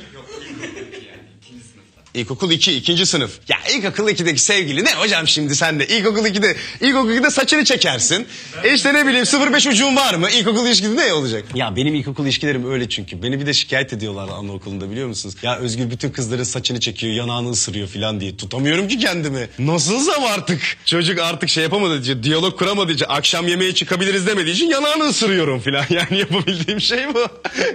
İlkokul 2.16 2.50
2, 2.50 2.76
ikinci 2.76 3.06
sınıf. 3.06 3.38
Ya 3.49 3.56
ilkokul 3.76 4.08
2'deki 4.08 4.38
sevgili 4.42 4.85
ne 4.85 4.94
hocam 4.94 5.28
şimdi 5.28 5.56
sen 5.56 5.80
de? 5.80 5.87
İlkokul 5.87 6.25
2'de, 6.25 6.56
ilkokul 6.80 7.11
2'de 7.11 7.30
saçını 7.30 7.64
çekersin. 7.64 8.26
E 8.64 8.75
işte 8.75 8.94
ne 8.94 9.06
bileyim 9.06 9.25
0-5 9.25 9.68
ucun 9.68 9.96
var 9.96 10.14
mı? 10.14 10.30
İlkokul 10.30 10.66
ilişkide 10.66 10.96
ne 10.96 11.12
olacak? 11.12 11.44
Ya 11.54 11.76
benim 11.76 11.94
ilkokul 11.94 12.25
ilişkilerim 12.25 12.70
öyle 12.73 12.88
çünkü. 12.88 13.23
Beni 13.23 13.40
bir 13.40 13.46
de 13.46 13.52
şikayet 13.52 13.92
ediyorlar 13.92 14.28
anaokulunda 14.28 14.90
biliyor 14.90 15.08
musunuz? 15.08 15.35
Ya 15.42 15.56
Özgür 15.58 15.90
bütün 15.90 16.11
kızların 16.11 16.44
saçını 16.44 16.80
çekiyor, 16.80 17.14
yanağını 17.14 17.50
ısırıyor 17.50 17.88
falan 17.88 18.20
diye. 18.20 18.37
Tutamıyorum 18.37 18.88
ki 18.88 18.99
kendimi. 18.99 19.49
Nasılsam 19.58 20.25
artık. 20.25 20.76
Çocuk 20.85 21.18
artık 21.18 21.49
şey 21.49 21.62
yapamadığı 21.62 22.00
için, 22.00 22.23
diyalog 22.23 22.58
kuramadığı 22.58 22.92
için, 22.92 23.06
akşam 23.08 23.49
yemeğe 23.49 23.75
çıkabiliriz 23.75 24.26
demediği 24.26 24.54
için 24.54 24.68
yanağını 24.68 25.04
ısırıyorum 25.04 25.61
falan. 25.61 25.85
Yani 25.90 26.18
yapabildiğim 26.18 26.80
şey 26.80 27.14
bu. 27.14 27.26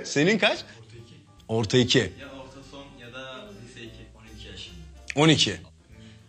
Senin 0.03 0.39
kaç? 0.39 0.57
Orta 1.48 1.77
2. 1.77 2.00
Ya 2.00 2.05
orta 2.05 2.19
son 2.19 2.30
12. 5.15 5.57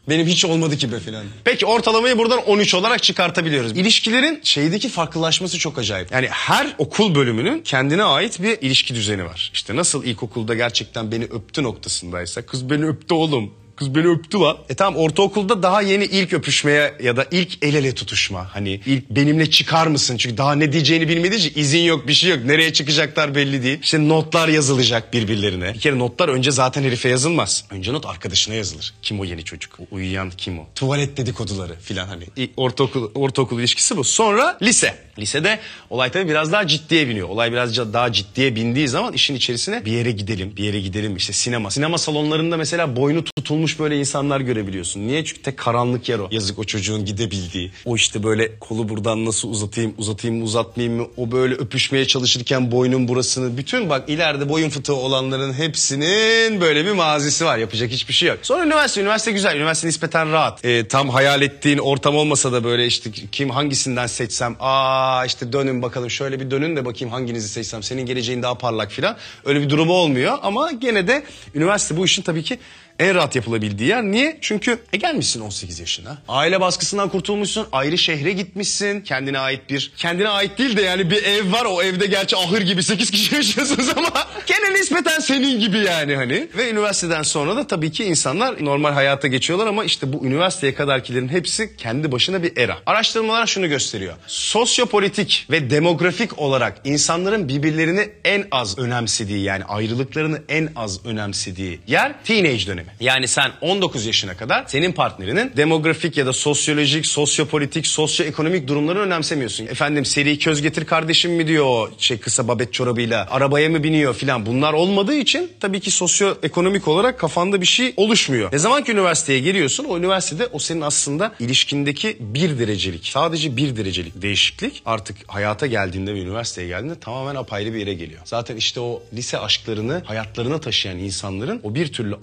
Benim 0.08 0.26
hiç 0.26 0.44
olmadı 0.44 0.76
ki 0.76 0.92
be 0.92 1.00
filan. 1.00 1.24
Peki 1.44 1.66
ortalamayı 1.66 2.18
buradan 2.18 2.44
13 2.44 2.74
olarak 2.74 3.02
çıkartabiliyoruz. 3.02 3.72
İlişkilerin 3.72 4.40
şeydeki 4.42 4.88
farklılaşması 4.88 5.58
çok 5.58 5.78
acayip. 5.78 6.12
Yani 6.12 6.28
her 6.30 6.74
okul 6.78 7.14
bölümünün 7.14 7.62
kendine 7.62 8.02
ait 8.02 8.42
bir 8.42 8.58
ilişki 8.60 8.94
düzeni 8.94 9.24
var. 9.24 9.50
İşte 9.54 9.76
nasıl 9.76 10.04
ilkokulda 10.04 10.54
gerçekten 10.54 11.12
beni 11.12 11.24
öptü 11.24 11.62
noktasındaysa 11.62 12.42
kız 12.42 12.70
beni 12.70 12.86
öptü 12.86 13.14
oğlum 13.14 13.54
Kız 13.76 13.94
beni 13.94 14.06
öptü 14.06 14.38
lan. 14.38 14.56
E 14.68 14.74
tamam 14.74 15.00
ortaokulda 15.00 15.62
daha 15.62 15.82
yeni 15.82 16.04
ilk 16.04 16.32
öpüşmeye 16.32 16.94
ya 17.02 17.16
da 17.16 17.26
ilk 17.30 17.64
el 17.64 17.74
ele 17.74 17.94
tutuşma. 17.94 18.54
Hani 18.54 18.80
ilk 18.86 19.10
benimle 19.10 19.50
çıkar 19.50 19.86
mısın? 19.86 20.16
Çünkü 20.16 20.36
daha 20.36 20.54
ne 20.54 20.72
diyeceğini 20.72 21.08
bilmediği 21.08 21.36
için 21.36 21.52
izin 21.60 21.78
yok 21.80 22.08
bir 22.08 22.12
şey 22.12 22.30
yok. 22.30 22.44
Nereye 22.44 22.72
çıkacaklar 22.72 23.34
belli 23.34 23.62
değil. 23.62 23.78
İşte 23.82 24.08
notlar 24.08 24.48
yazılacak 24.48 25.12
birbirlerine. 25.12 25.74
Bir 25.74 25.80
kere 25.80 25.98
notlar 25.98 26.28
önce 26.28 26.50
zaten 26.50 26.82
herife 26.82 27.08
yazılmaz. 27.08 27.64
Önce 27.70 27.92
not 27.92 28.06
arkadaşına 28.06 28.54
yazılır. 28.54 28.94
Kim 29.02 29.20
o 29.20 29.24
yeni 29.24 29.44
çocuk? 29.44 29.80
O 29.80 29.94
uyuyan 29.94 30.30
kim 30.30 30.58
o? 30.58 30.66
Tuvalet 30.74 31.16
dedikoduları 31.16 31.74
filan 31.80 32.06
hani. 32.08 32.24
Ortaokul, 32.56 33.10
ortaokul 33.14 33.58
ilişkisi 33.60 33.96
bu. 33.96 34.04
Sonra 34.04 34.58
lise. 34.62 34.94
Lisede 35.18 35.58
olay 35.90 36.10
tabii 36.10 36.28
biraz 36.28 36.52
daha 36.52 36.66
ciddiye 36.66 37.08
biniyor. 37.08 37.28
Olay 37.28 37.52
biraz 37.52 37.76
daha 37.92 38.12
ciddiye 38.12 38.56
bindiği 38.56 38.88
zaman 38.88 39.12
işin 39.12 39.34
içerisine 39.34 39.84
bir 39.84 39.92
yere 39.92 40.12
gidelim, 40.12 40.52
bir 40.56 40.64
yere 40.64 40.80
gidelim 40.80 41.16
işte 41.16 41.32
sinema. 41.32 41.70
Sinema 41.70 41.98
salonlarında 41.98 42.56
mesela 42.56 42.96
boynu 42.96 43.24
tutulmuş 43.24 43.61
böyle 43.78 43.98
insanlar 43.98 44.40
görebiliyorsun. 44.40 45.00
Niye? 45.00 45.24
Çünkü 45.24 45.42
tek 45.42 45.56
karanlık 45.56 46.08
yer 46.08 46.18
o. 46.18 46.28
Yazık 46.30 46.58
o 46.58 46.64
çocuğun 46.64 47.04
gidebildiği. 47.04 47.72
O 47.84 47.96
işte 47.96 48.22
böyle 48.22 48.58
kolu 48.58 48.88
buradan 48.88 49.24
nasıl 49.24 49.48
uzatayım, 49.48 49.94
uzatayım 49.98 50.36
mı 50.36 50.44
uzatmayayım 50.44 51.00
mı? 51.00 51.06
O 51.16 51.32
böyle 51.32 51.54
öpüşmeye 51.54 52.06
çalışırken 52.06 52.72
boynun 52.72 53.08
burasını. 53.08 53.56
Bütün 53.56 53.90
bak 53.90 54.08
ileride 54.08 54.48
boyun 54.48 54.70
fıtığı 54.70 54.94
olanların 54.94 55.52
hepsinin 55.52 56.60
böyle 56.60 56.86
bir 56.86 56.92
mazisi 56.92 57.44
var. 57.44 57.58
Yapacak 57.58 57.90
hiçbir 57.90 58.14
şey 58.14 58.28
yok. 58.28 58.38
Sonra 58.42 58.64
üniversite. 58.64 59.00
Üniversite 59.00 59.32
güzel. 59.32 59.56
Üniversite 59.56 59.88
nispeten 59.88 60.32
rahat. 60.32 60.64
Ee, 60.64 60.88
tam 60.88 61.08
hayal 61.08 61.42
ettiğin 61.42 61.78
ortam 61.78 62.16
olmasa 62.16 62.52
da 62.52 62.64
böyle 62.64 62.86
işte 62.86 63.10
kim 63.32 63.50
hangisinden 63.50 64.06
seçsem. 64.06 64.56
Aa 64.60 65.24
işte 65.26 65.52
dönün 65.52 65.82
bakalım 65.82 66.10
şöyle 66.10 66.40
bir 66.40 66.50
dönün 66.50 66.76
de 66.76 66.84
bakayım 66.84 67.12
hanginizi 67.12 67.48
seçsem. 67.48 67.82
Senin 67.82 68.06
geleceğin 68.06 68.42
daha 68.42 68.54
parlak 68.54 68.90
filan. 68.90 69.16
Öyle 69.44 69.60
bir 69.60 69.70
durumu 69.70 69.92
olmuyor 69.92 70.38
ama 70.42 70.72
gene 70.72 71.08
de 71.08 71.24
üniversite 71.54 71.96
bu 71.96 72.04
işin 72.04 72.22
tabii 72.22 72.42
ki 72.42 72.58
en 72.98 73.14
rahat 73.14 73.36
yapılabildiği 73.36 73.88
yer. 73.88 74.02
Niye? 74.02 74.38
Çünkü 74.40 74.78
e 74.92 74.96
gelmişsin 74.96 75.40
18 75.40 75.80
yaşına. 75.80 76.18
Aile 76.28 76.60
baskısından 76.60 77.08
kurtulmuşsun. 77.08 77.66
Ayrı 77.72 77.98
şehre 77.98 78.32
gitmişsin. 78.32 79.00
Kendine 79.00 79.38
ait 79.38 79.70
bir... 79.70 79.92
Kendine 79.96 80.28
ait 80.28 80.58
değil 80.58 80.76
de 80.76 80.82
yani 80.82 81.10
bir 81.10 81.22
ev 81.22 81.52
var. 81.52 81.64
O 81.64 81.82
evde 81.82 82.06
gerçi 82.06 82.36
ahır 82.36 82.60
gibi 82.60 82.82
8 82.82 83.10
kişi 83.10 83.34
yaşıyorsunuz 83.34 83.88
ama... 83.96 84.10
Gene 84.46 84.74
nispeten 84.74 85.20
senin 85.20 85.60
gibi 85.60 85.78
yani 85.78 86.16
hani. 86.16 86.48
Ve 86.56 86.70
üniversiteden 86.70 87.22
sonra 87.22 87.56
da 87.56 87.66
tabii 87.66 87.92
ki 87.92 88.04
insanlar 88.04 88.64
normal 88.64 88.92
hayata 88.92 89.28
geçiyorlar 89.28 89.66
ama 89.66 89.84
işte 89.84 90.12
bu 90.12 90.26
üniversiteye 90.26 90.74
kadarkilerin 90.74 91.28
hepsi 91.28 91.76
kendi 91.76 92.12
başına 92.12 92.42
bir 92.42 92.56
era. 92.56 92.78
Araştırmalar 92.86 93.46
şunu 93.46 93.68
gösteriyor. 93.68 94.14
Sosyopolitik 94.26 95.46
ve 95.50 95.70
demografik 95.70 96.38
olarak 96.38 96.80
insanların 96.84 97.48
birbirlerini 97.48 98.08
en 98.24 98.46
az 98.50 98.78
önemsediği 98.78 99.42
yani 99.42 99.64
ayrılıklarını 99.64 100.42
en 100.48 100.68
az 100.76 101.06
önemsediği 101.06 101.80
yer 101.86 102.14
teenage 102.24 102.66
dönemi. 102.66 102.81
Yani 103.00 103.28
sen 103.28 103.50
19 103.60 104.06
yaşına 104.06 104.36
kadar 104.36 104.64
senin 104.66 104.92
partnerinin 104.92 105.52
demografik 105.56 106.16
ya 106.16 106.26
da 106.26 106.32
sosyolojik, 106.32 107.06
sosyopolitik, 107.06 107.86
sosyoekonomik 107.86 108.68
durumlarını 108.68 109.02
önemsemiyorsun. 109.02 109.66
Efendim 109.66 110.04
seri 110.04 110.38
köz 110.38 110.62
getir 110.62 110.84
kardeşim 110.84 111.32
mi 111.32 111.46
diyor 111.46 111.88
şey 111.98 112.18
kısa 112.18 112.48
babet 112.48 112.72
çorabıyla 112.72 113.26
arabaya 113.30 113.68
mı 113.68 113.82
biniyor 113.82 114.14
filan 114.14 114.46
bunlar 114.46 114.72
olmadığı 114.72 115.14
için 115.14 115.50
tabii 115.60 115.80
ki 115.80 115.90
sosyoekonomik 115.90 116.88
olarak 116.88 117.18
kafanda 117.18 117.60
bir 117.60 117.66
şey 117.66 117.94
oluşmuyor. 117.96 118.52
Ne 118.52 118.58
zaman 118.58 118.84
ki 118.84 118.92
üniversiteye 118.92 119.40
geliyorsun 119.40 119.84
o 119.84 119.98
üniversitede 119.98 120.46
o 120.46 120.58
senin 120.58 120.80
aslında 120.80 121.34
ilişkindeki 121.40 122.16
bir 122.20 122.58
derecelik 122.58 123.06
sadece 123.06 123.56
bir 123.56 123.76
derecelik 123.76 124.22
değişiklik 124.22 124.82
artık 124.86 125.16
hayata 125.26 125.66
geldiğinde 125.66 126.14
ve 126.14 126.20
üniversiteye 126.20 126.68
geldiğinde 126.68 127.00
tamamen 127.00 127.34
apayrı 127.34 127.74
bir 127.74 127.78
yere 127.78 127.94
geliyor. 127.94 128.20
Zaten 128.24 128.56
işte 128.56 128.80
o 128.80 129.02
lise 129.12 129.38
aşklarını 129.38 130.02
hayatlarına 130.04 130.60
taşıyan 130.60 130.98
insanların 130.98 131.60
o 131.62 131.74
bir 131.74 131.92
türlü 131.92 132.14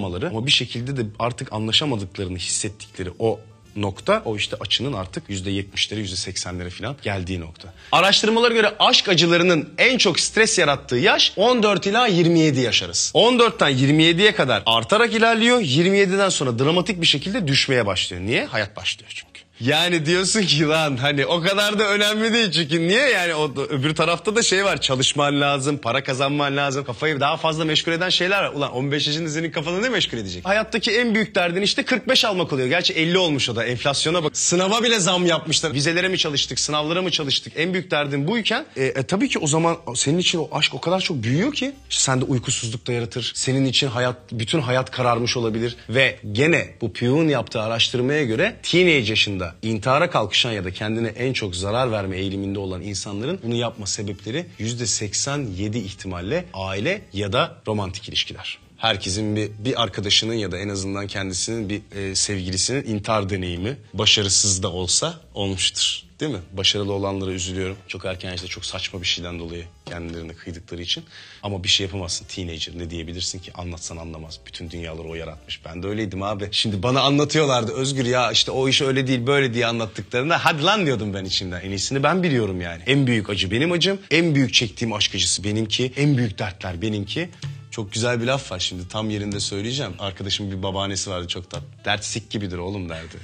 ayrılamamaları 0.00 0.28
ama 0.28 0.46
bir 0.46 0.50
şekilde 0.50 0.96
de 0.96 1.06
artık 1.18 1.52
anlaşamadıklarını 1.52 2.38
hissettikleri 2.38 3.10
o 3.18 3.40
nokta 3.76 4.22
o 4.24 4.36
işte 4.36 4.56
açının 4.60 4.92
artık 4.92 5.30
%70'lere 5.30 6.00
%80'lere 6.00 6.70
falan 6.70 6.96
geldiği 7.02 7.40
nokta. 7.40 7.72
Araştırmalara 7.92 8.54
göre 8.54 8.74
aşk 8.78 9.08
acılarının 9.08 9.68
en 9.78 9.98
çok 9.98 10.20
stres 10.20 10.58
yarattığı 10.58 10.96
yaş 10.96 11.32
14 11.36 11.86
ila 11.86 12.06
27 12.06 12.60
yaş 12.60 12.82
arası. 12.82 13.18
14'ten 13.18 13.72
27'ye 13.72 14.34
kadar 14.34 14.62
artarak 14.66 15.14
ilerliyor. 15.14 15.60
27'den 15.60 16.28
sonra 16.28 16.58
dramatik 16.58 17.00
bir 17.00 17.06
şekilde 17.06 17.48
düşmeye 17.48 17.86
başlıyor. 17.86 18.22
Niye? 18.22 18.44
Hayat 18.44 18.76
başlıyor 18.76 19.12
çünkü. 19.14 19.29
Yani 19.60 20.06
diyorsun 20.06 20.42
ki 20.42 20.66
lan 20.66 20.96
hani 20.96 21.26
o 21.26 21.40
kadar 21.40 21.78
da 21.78 21.88
önemli 21.88 22.32
değil 22.32 22.50
çünkü 22.50 22.88
niye 22.88 23.08
yani 23.08 23.34
o 23.34 23.52
öbür 23.68 23.94
tarafta 23.94 24.36
da 24.36 24.42
şey 24.42 24.64
var 24.64 24.80
çalışman 24.80 25.40
lazım 25.40 25.78
para 25.78 26.04
kazanman 26.04 26.56
lazım 26.56 26.84
kafayı 26.84 27.20
daha 27.20 27.36
fazla 27.36 27.64
meşgul 27.64 27.92
eden 27.92 28.08
şeyler 28.08 28.42
var. 28.42 28.52
Ulan 28.52 28.72
15 28.72 29.06
yaşında 29.06 29.28
senin 29.28 29.50
kafanı 29.50 29.82
ne 29.82 29.88
meşgul 29.88 30.18
edecek? 30.18 30.44
Hayattaki 30.44 30.90
en 30.90 31.14
büyük 31.14 31.34
derdin 31.34 31.62
işte 31.62 31.82
45 31.82 32.24
almak 32.24 32.52
oluyor. 32.52 32.68
Gerçi 32.68 32.92
50 32.92 33.18
olmuş 33.18 33.48
o 33.48 33.56
da 33.56 33.64
enflasyona 33.64 34.24
bak. 34.24 34.36
Sınava 34.36 34.82
bile 34.82 35.00
zam 35.00 35.26
yapmışlar. 35.26 35.74
Vizelere 35.74 36.08
mi 36.08 36.18
çalıştık 36.18 36.60
sınavlara 36.60 37.02
mı 37.02 37.10
çalıştık 37.10 37.52
en 37.56 37.72
büyük 37.72 37.90
derdin 37.90 38.26
buyken 38.26 38.66
e, 38.76 38.84
e, 38.84 39.02
tabii 39.02 39.28
ki 39.28 39.38
o 39.38 39.46
zaman 39.46 39.76
senin 39.94 40.18
için 40.18 40.38
o 40.38 40.48
aşk 40.52 40.74
o 40.74 40.80
kadar 40.80 41.00
çok 41.00 41.22
büyüyor 41.22 41.52
ki 41.52 41.72
işte 41.90 42.02
sende 42.02 42.24
uykusuzluk 42.24 42.86
da 42.86 42.92
yaratır. 42.92 43.32
Senin 43.34 43.64
için 43.64 43.86
hayat 43.86 44.16
bütün 44.32 44.60
hayat 44.60 44.90
kararmış 44.90 45.36
olabilir 45.36 45.76
ve 45.88 46.18
gene 46.32 46.68
bu 46.80 46.92
Pew'un 46.92 47.28
yaptığı 47.28 47.62
araştırmaya 47.62 48.24
göre 48.24 48.56
teenage 48.62 49.10
yaşında 49.10 49.49
intihara 49.62 50.10
kalkışan 50.10 50.52
ya 50.52 50.64
da 50.64 50.70
kendine 50.70 51.08
en 51.08 51.32
çok 51.32 51.56
zarar 51.56 51.92
verme 51.92 52.16
eğiliminde 52.16 52.58
olan 52.58 52.82
insanların 52.82 53.40
bunu 53.42 53.54
yapma 53.54 53.86
sebepleri 53.86 54.46
%87 54.60 55.78
ihtimalle 55.78 56.44
aile 56.54 57.02
ya 57.12 57.32
da 57.32 57.56
romantik 57.66 58.08
ilişkiler. 58.08 58.58
Herkesin 58.80 59.36
bir, 59.36 59.50
bir 59.58 59.82
arkadaşının 59.82 60.34
ya 60.34 60.52
da 60.52 60.58
en 60.58 60.68
azından 60.68 61.06
kendisinin 61.06 61.68
bir 61.68 61.82
e, 61.96 62.14
sevgilisinin 62.14 62.84
intihar 62.84 63.30
deneyimi 63.30 63.76
başarısız 63.94 64.62
da 64.62 64.72
olsa 64.72 65.20
olmuştur. 65.34 66.02
Değil 66.20 66.32
mi? 66.32 66.40
Başarılı 66.52 66.92
olanlara 66.92 67.30
üzülüyorum. 67.30 67.76
Çok 67.88 68.04
erken 68.04 68.30
yaşta 68.30 68.46
çok 68.46 68.64
saçma 68.64 69.00
bir 69.00 69.06
şeyden 69.06 69.38
dolayı 69.38 69.64
kendilerine 69.86 70.32
kıydıkları 70.32 70.82
için. 70.82 71.04
Ama 71.42 71.64
bir 71.64 71.68
şey 71.68 71.86
yapamazsın. 71.86 72.26
Teenager 72.26 72.78
ne 72.78 72.90
diyebilirsin 72.90 73.38
ki 73.38 73.52
anlatsan 73.54 73.96
anlamaz. 73.96 74.40
Bütün 74.46 74.70
dünyaları 74.70 75.08
o 75.08 75.14
yaratmış. 75.14 75.60
Ben 75.64 75.82
de 75.82 75.86
öyleydim 75.86 76.22
abi. 76.22 76.48
Şimdi 76.50 76.82
bana 76.82 77.00
anlatıyorlardı 77.00 77.72
Özgür 77.72 78.06
ya 78.06 78.32
işte 78.32 78.50
o 78.50 78.68
iş 78.68 78.82
öyle 78.82 79.06
değil 79.06 79.26
böyle 79.26 79.54
diye 79.54 79.66
anlattıklarında 79.66 80.44
hadi 80.44 80.62
lan 80.62 80.86
diyordum 80.86 81.14
ben 81.14 81.24
içimden. 81.24 81.60
En 81.60 81.70
iyisini 81.70 82.02
ben 82.02 82.22
biliyorum 82.22 82.60
yani. 82.60 82.82
En 82.86 83.06
büyük 83.06 83.30
acı 83.30 83.50
benim 83.50 83.72
acım. 83.72 83.98
En 84.10 84.34
büyük 84.34 84.54
çektiğim 84.54 84.92
aşk 84.92 85.14
acısı 85.14 85.44
benimki. 85.44 85.92
En 85.96 86.16
büyük 86.16 86.38
dertler 86.38 86.82
benimki. 86.82 87.28
Çok 87.70 87.92
güzel 87.92 88.20
bir 88.20 88.26
laf 88.26 88.52
var 88.52 88.58
şimdi 88.58 88.88
tam 88.88 89.10
yerinde 89.10 89.40
söyleyeceğim. 89.40 89.92
Arkadaşımın 89.98 90.52
bir 90.52 90.62
babaannesi 90.62 91.10
vardı 91.10 91.28
çok 91.28 91.50
tatlı. 91.50 91.66
Dert 91.84 92.04
sik 92.04 92.30
gibidir 92.30 92.58
oğlum 92.58 92.88
derdi. 92.88 93.16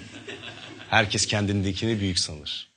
Herkes 0.90 1.26
kendindekini 1.26 2.00
büyük 2.00 2.18
sanır. 2.18 2.68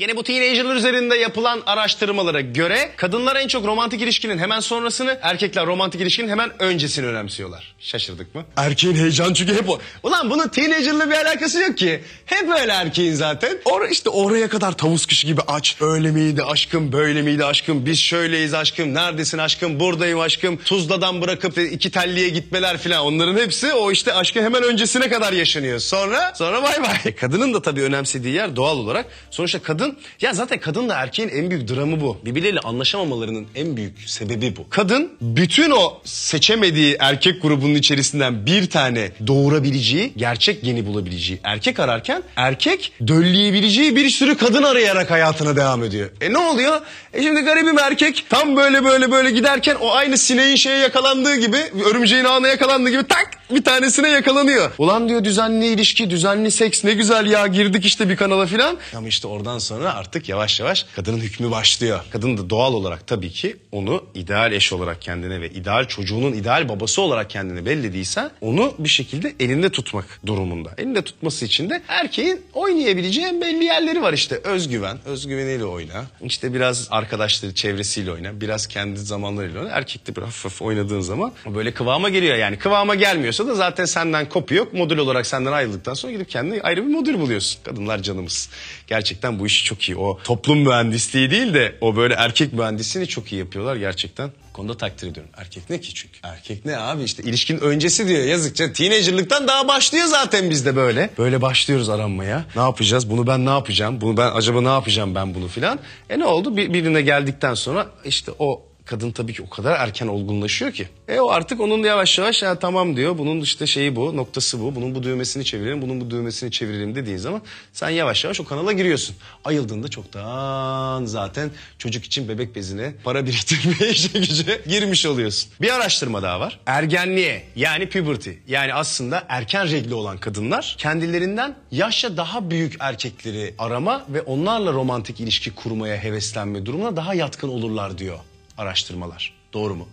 Yine 0.00 0.16
bu 0.16 0.22
teenagerlar 0.22 0.74
üzerinde 0.76 1.16
yapılan 1.16 1.62
araştırmalara 1.66 2.40
göre 2.40 2.90
kadınlar 2.96 3.36
en 3.36 3.48
çok 3.48 3.66
romantik 3.66 4.02
ilişkinin 4.02 4.38
hemen 4.38 4.60
sonrasını, 4.60 5.18
erkekler 5.22 5.66
romantik 5.66 6.00
ilişkinin 6.00 6.28
hemen 6.28 6.62
öncesini 6.62 7.06
önemsiyorlar. 7.06 7.74
Şaşırdık 7.78 8.34
mı? 8.34 8.44
Erkeğin 8.56 8.94
heyecanı 8.94 9.34
çünkü 9.34 9.54
hep 9.54 9.68
o. 9.70 9.78
Ulan 10.02 10.30
bunun 10.30 10.48
teenagerla 10.48 11.10
bir 11.10 11.14
alakası 11.14 11.60
yok 11.60 11.78
ki. 11.78 12.00
Hep 12.26 12.50
öyle 12.60 12.72
erkeğin 12.72 13.14
zaten. 13.14 13.58
Or 13.64 13.88
işte 13.88 14.10
oraya 14.10 14.48
kadar 14.48 14.72
tavus 14.76 15.06
kuşu 15.06 15.26
gibi 15.26 15.40
aç. 15.46 15.76
Öyle 15.80 16.10
miydi 16.10 16.42
aşkım, 16.42 16.92
böyle 16.92 17.22
miydi 17.22 17.44
aşkım, 17.44 17.86
biz 17.86 17.98
şöyleyiz 17.98 18.54
aşkım, 18.54 18.94
neredesin 18.94 19.38
aşkım, 19.38 19.80
buradayım 19.80 20.20
aşkım, 20.20 20.56
Tuzla'dan 20.56 21.22
bırakıp 21.22 21.58
iki 21.58 21.90
telliye 21.90 22.28
gitmeler 22.28 22.78
filan. 22.78 23.04
Onların 23.06 23.36
hepsi 23.36 23.72
o 23.72 23.92
işte 23.92 24.14
aşkın 24.14 24.42
hemen 24.42 24.62
öncesine 24.62 25.08
kadar 25.08 25.32
yaşanıyor. 25.32 25.78
Sonra, 25.78 26.32
sonra 26.34 26.62
bay 26.62 26.82
bay. 26.82 26.96
E, 27.04 27.14
Kadının 27.14 27.54
da 27.54 27.62
tabii 27.62 27.82
önemsediği 27.82 28.34
yer 28.34 28.56
doğal 28.56 28.78
olarak. 28.78 29.06
Sonuçta 29.30 29.58
kadın, 29.62 29.85
ya 30.20 30.32
zaten 30.32 30.60
kadın 30.60 30.88
da 30.88 30.94
erkeğin 30.94 31.28
en 31.28 31.50
büyük 31.50 31.68
dramı 31.68 32.00
bu. 32.00 32.18
Birbirleriyle 32.24 32.60
anlaşamamalarının 32.60 33.46
en 33.54 33.76
büyük 33.76 34.00
sebebi 34.06 34.56
bu. 34.56 34.68
Kadın 34.70 35.12
bütün 35.20 35.70
o 35.70 36.00
seçemediği 36.04 36.96
erkek 37.00 37.42
grubunun 37.42 37.74
içerisinden 37.74 38.46
bir 38.46 38.70
tane 38.70 39.10
doğurabileceği, 39.26 40.12
gerçek 40.16 40.62
geni 40.62 40.86
bulabileceği 40.86 41.40
erkek 41.44 41.80
ararken 41.80 42.22
erkek 42.36 42.92
dölleyebileceği 43.06 43.96
bir 43.96 44.10
sürü 44.10 44.36
kadın 44.36 44.62
arayarak 44.62 45.10
hayatına 45.10 45.56
devam 45.56 45.84
ediyor. 45.84 46.10
E 46.20 46.32
ne 46.32 46.38
oluyor? 46.38 46.80
E 47.12 47.22
şimdi 47.22 47.40
garibim 47.40 47.78
erkek 47.78 48.26
tam 48.30 48.56
böyle 48.56 48.84
böyle 48.84 49.10
böyle 49.10 49.30
giderken 49.30 49.76
o 49.80 49.92
aynı 49.92 50.18
sineğin 50.18 50.56
şeye 50.56 50.78
yakalandığı 50.78 51.36
gibi, 51.36 51.56
örümceğin 51.84 52.24
ağına 52.24 52.48
yakalandığı 52.48 52.90
gibi 52.90 53.06
tak 53.08 53.30
bir 53.50 53.64
tanesine 53.64 54.08
yakalanıyor. 54.08 54.70
Ulan 54.78 55.08
diyor 55.08 55.24
düzenli 55.24 55.66
ilişki, 55.66 56.10
düzenli 56.10 56.50
seks 56.50 56.84
ne 56.84 56.92
güzel 56.92 57.26
ya 57.26 57.46
girdik 57.46 57.84
işte 57.84 58.08
bir 58.08 58.16
kanala 58.16 58.46
filan. 58.46 58.78
Ama 58.94 59.08
işte 59.08 59.28
oradan 59.28 59.58
sonra 59.58 59.94
artık 59.94 60.28
yavaş 60.28 60.60
yavaş 60.60 60.86
kadının 60.96 61.18
hükmü 61.20 61.50
başlıyor. 61.50 62.00
Kadın 62.10 62.36
da 62.38 62.50
doğal 62.50 62.74
olarak 62.74 63.06
tabii 63.06 63.30
ki 63.30 63.56
onu 63.72 64.04
ideal 64.14 64.52
eş 64.52 64.72
olarak 64.72 65.02
kendine 65.02 65.40
ve 65.40 65.50
ideal 65.50 65.88
çocuğunun 65.88 66.32
ideal 66.32 66.68
babası 66.68 67.02
olarak 67.02 67.30
kendine 67.30 67.66
bellediyse 67.66 68.30
onu 68.40 68.74
bir 68.78 68.88
şekilde 68.88 69.34
elinde 69.40 69.70
tutmak 69.70 70.20
durumunda. 70.26 70.70
Elinde 70.78 71.02
tutması 71.02 71.44
için 71.44 71.70
de 71.70 71.82
erkeğin 71.88 72.42
oynayabileceği 72.54 73.26
en 73.26 73.40
belli 73.40 73.64
yerleri 73.64 74.02
var 74.02 74.12
işte. 74.12 74.40
Özgüven, 74.44 74.98
özgüveniyle 75.04 75.64
oyna. 75.64 76.04
İşte 76.22 76.54
biraz 76.54 76.88
arkadaşları, 76.90 77.54
çevresiyle 77.54 78.12
oyna. 78.12 78.40
Biraz 78.40 78.66
kendi 78.66 79.00
zamanlarıyla 79.00 79.60
oyna. 79.60 79.70
Erkek 79.70 80.06
de 80.06 80.16
bir 80.16 80.22
hafif 80.22 80.44
hafif 80.44 80.62
oynadığın 80.62 81.00
zaman 81.00 81.32
böyle 81.54 81.74
kıvama 81.74 82.08
geliyor 82.08 82.36
yani. 82.36 82.58
Kıvama 82.58 82.94
gelmiyorsa 82.94 83.35
da 83.38 83.54
zaten 83.54 83.84
senden 83.84 84.28
kopuyor. 84.28 84.66
Modül 84.72 84.98
olarak 84.98 85.26
senden 85.26 85.52
ayrıldıktan 85.52 85.94
sonra 85.94 86.12
gidip 86.12 86.30
kendine 86.30 86.60
ayrı 86.60 86.86
bir 86.86 86.90
modül 86.90 87.18
buluyorsun. 87.18 87.62
Kadınlar 87.64 88.02
canımız. 88.02 88.48
Gerçekten 88.86 89.38
bu 89.38 89.46
işi 89.46 89.64
çok 89.64 89.88
iyi. 89.88 89.96
O 89.96 90.18
toplum 90.24 90.58
mühendisliği 90.58 91.30
değil 91.30 91.54
de 91.54 91.74
o 91.80 91.96
böyle 91.96 92.14
erkek 92.14 92.52
mühendisliğini 92.52 93.08
çok 93.08 93.32
iyi 93.32 93.38
yapıyorlar 93.38 93.76
gerçekten. 93.76 94.30
Konuda 94.52 94.76
takdir 94.76 95.08
ediyorum. 95.08 95.32
Erkek 95.36 95.70
ne 95.70 95.80
ki 95.80 95.94
çünkü? 95.94 96.18
Erkek 96.22 96.64
ne 96.64 96.78
abi 96.78 97.02
işte 97.02 97.22
ilişkinin 97.22 97.60
öncesi 97.60 98.08
diyor 98.08 98.24
yazıkça. 98.24 98.72
Teenagerlıktan 98.72 99.48
daha 99.48 99.68
başlıyor 99.68 100.06
zaten 100.06 100.50
bizde 100.50 100.76
böyle. 100.76 101.10
Böyle 101.18 101.42
başlıyoruz 101.42 101.88
aranmaya. 101.88 102.44
Ne 102.56 102.62
yapacağız? 102.62 103.10
Bunu 103.10 103.26
ben 103.26 103.46
ne 103.46 103.50
yapacağım? 103.50 104.00
Bunu 104.00 104.16
ben 104.16 104.30
acaba 104.34 104.60
ne 104.60 104.68
yapacağım 104.68 105.14
ben 105.14 105.34
bunu 105.34 105.48
filan? 105.48 105.78
E 106.10 106.18
ne 106.18 106.24
oldu? 106.24 106.56
Bir, 106.56 106.72
birine 106.72 107.02
geldikten 107.02 107.54
sonra 107.54 107.86
işte 108.04 108.32
o 108.38 108.65
kadın 108.86 109.10
tabii 109.10 109.32
ki 109.32 109.42
o 109.42 109.50
kadar 109.50 109.80
erken 109.80 110.06
olgunlaşıyor 110.06 110.72
ki. 110.72 110.88
E 111.08 111.20
o 111.20 111.30
artık 111.30 111.60
onun 111.60 111.82
yavaş 111.82 112.18
yavaş 112.18 112.42
ya 112.42 112.58
tamam 112.58 112.96
diyor. 112.96 113.18
Bunun 113.18 113.40
işte 113.40 113.66
şeyi 113.66 113.96
bu, 113.96 114.16
noktası 114.16 114.60
bu. 114.60 114.74
Bunun 114.74 114.94
bu 114.94 115.02
düğmesini 115.02 115.44
çevirelim, 115.44 115.82
bunun 115.82 116.00
bu 116.00 116.10
düğmesini 116.10 116.50
çevirelim 116.50 116.94
dediğin 116.94 117.16
zaman 117.16 117.42
sen 117.72 117.90
yavaş 117.90 118.24
yavaş 118.24 118.40
o 118.40 118.44
kanala 118.44 118.72
giriyorsun. 118.72 119.16
Ayıldığında 119.44 119.88
çoktan 119.88 121.04
zaten 121.04 121.50
çocuk 121.78 122.04
için 122.04 122.28
bebek 122.28 122.56
bezine 122.56 122.94
para 123.04 123.26
biriktirmeye 123.26 123.90
işe 123.92 124.18
güce 124.18 124.62
girmiş 124.66 125.06
oluyorsun. 125.06 125.50
Bir 125.60 125.70
araştırma 125.70 126.22
daha 126.22 126.40
var. 126.40 126.60
Ergenliğe 126.66 127.44
yani 127.56 127.88
puberty 127.88 128.30
yani 128.48 128.74
aslında 128.74 129.24
erken 129.28 129.70
regli 129.70 129.94
olan 129.94 130.18
kadınlar 130.18 130.74
kendilerinden 130.78 131.56
yaşça 131.70 132.16
daha 132.16 132.50
büyük 132.50 132.76
erkekleri 132.80 133.54
arama 133.58 134.06
ve 134.08 134.22
onlarla 134.22 134.72
romantik 134.72 135.20
ilişki 135.20 135.54
kurmaya 135.54 135.96
heveslenme 135.96 136.66
durumuna 136.66 136.96
daha 136.96 137.14
yatkın 137.14 137.48
olurlar 137.48 137.98
diyor 137.98 138.18
araştırmalar. 138.58 139.34
Doğru 139.52 139.74
mu? 139.74 139.88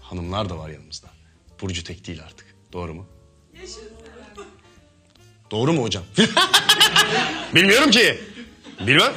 Hanımlar 0.00 0.48
da 0.48 0.58
var 0.58 0.68
yanımızda. 0.68 1.08
Burcu 1.60 1.84
tek 1.84 2.06
değil 2.06 2.22
artık. 2.22 2.54
Doğru 2.72 2.94
mu? 2.94 3.06
Doğru 5.50 5.72
mu 5.72 5.82
hocam? 5.82 6.04
Bilmiyorum 7.54 7.90
ki. 7.90 8.20
Bilmem. 8.80 9.12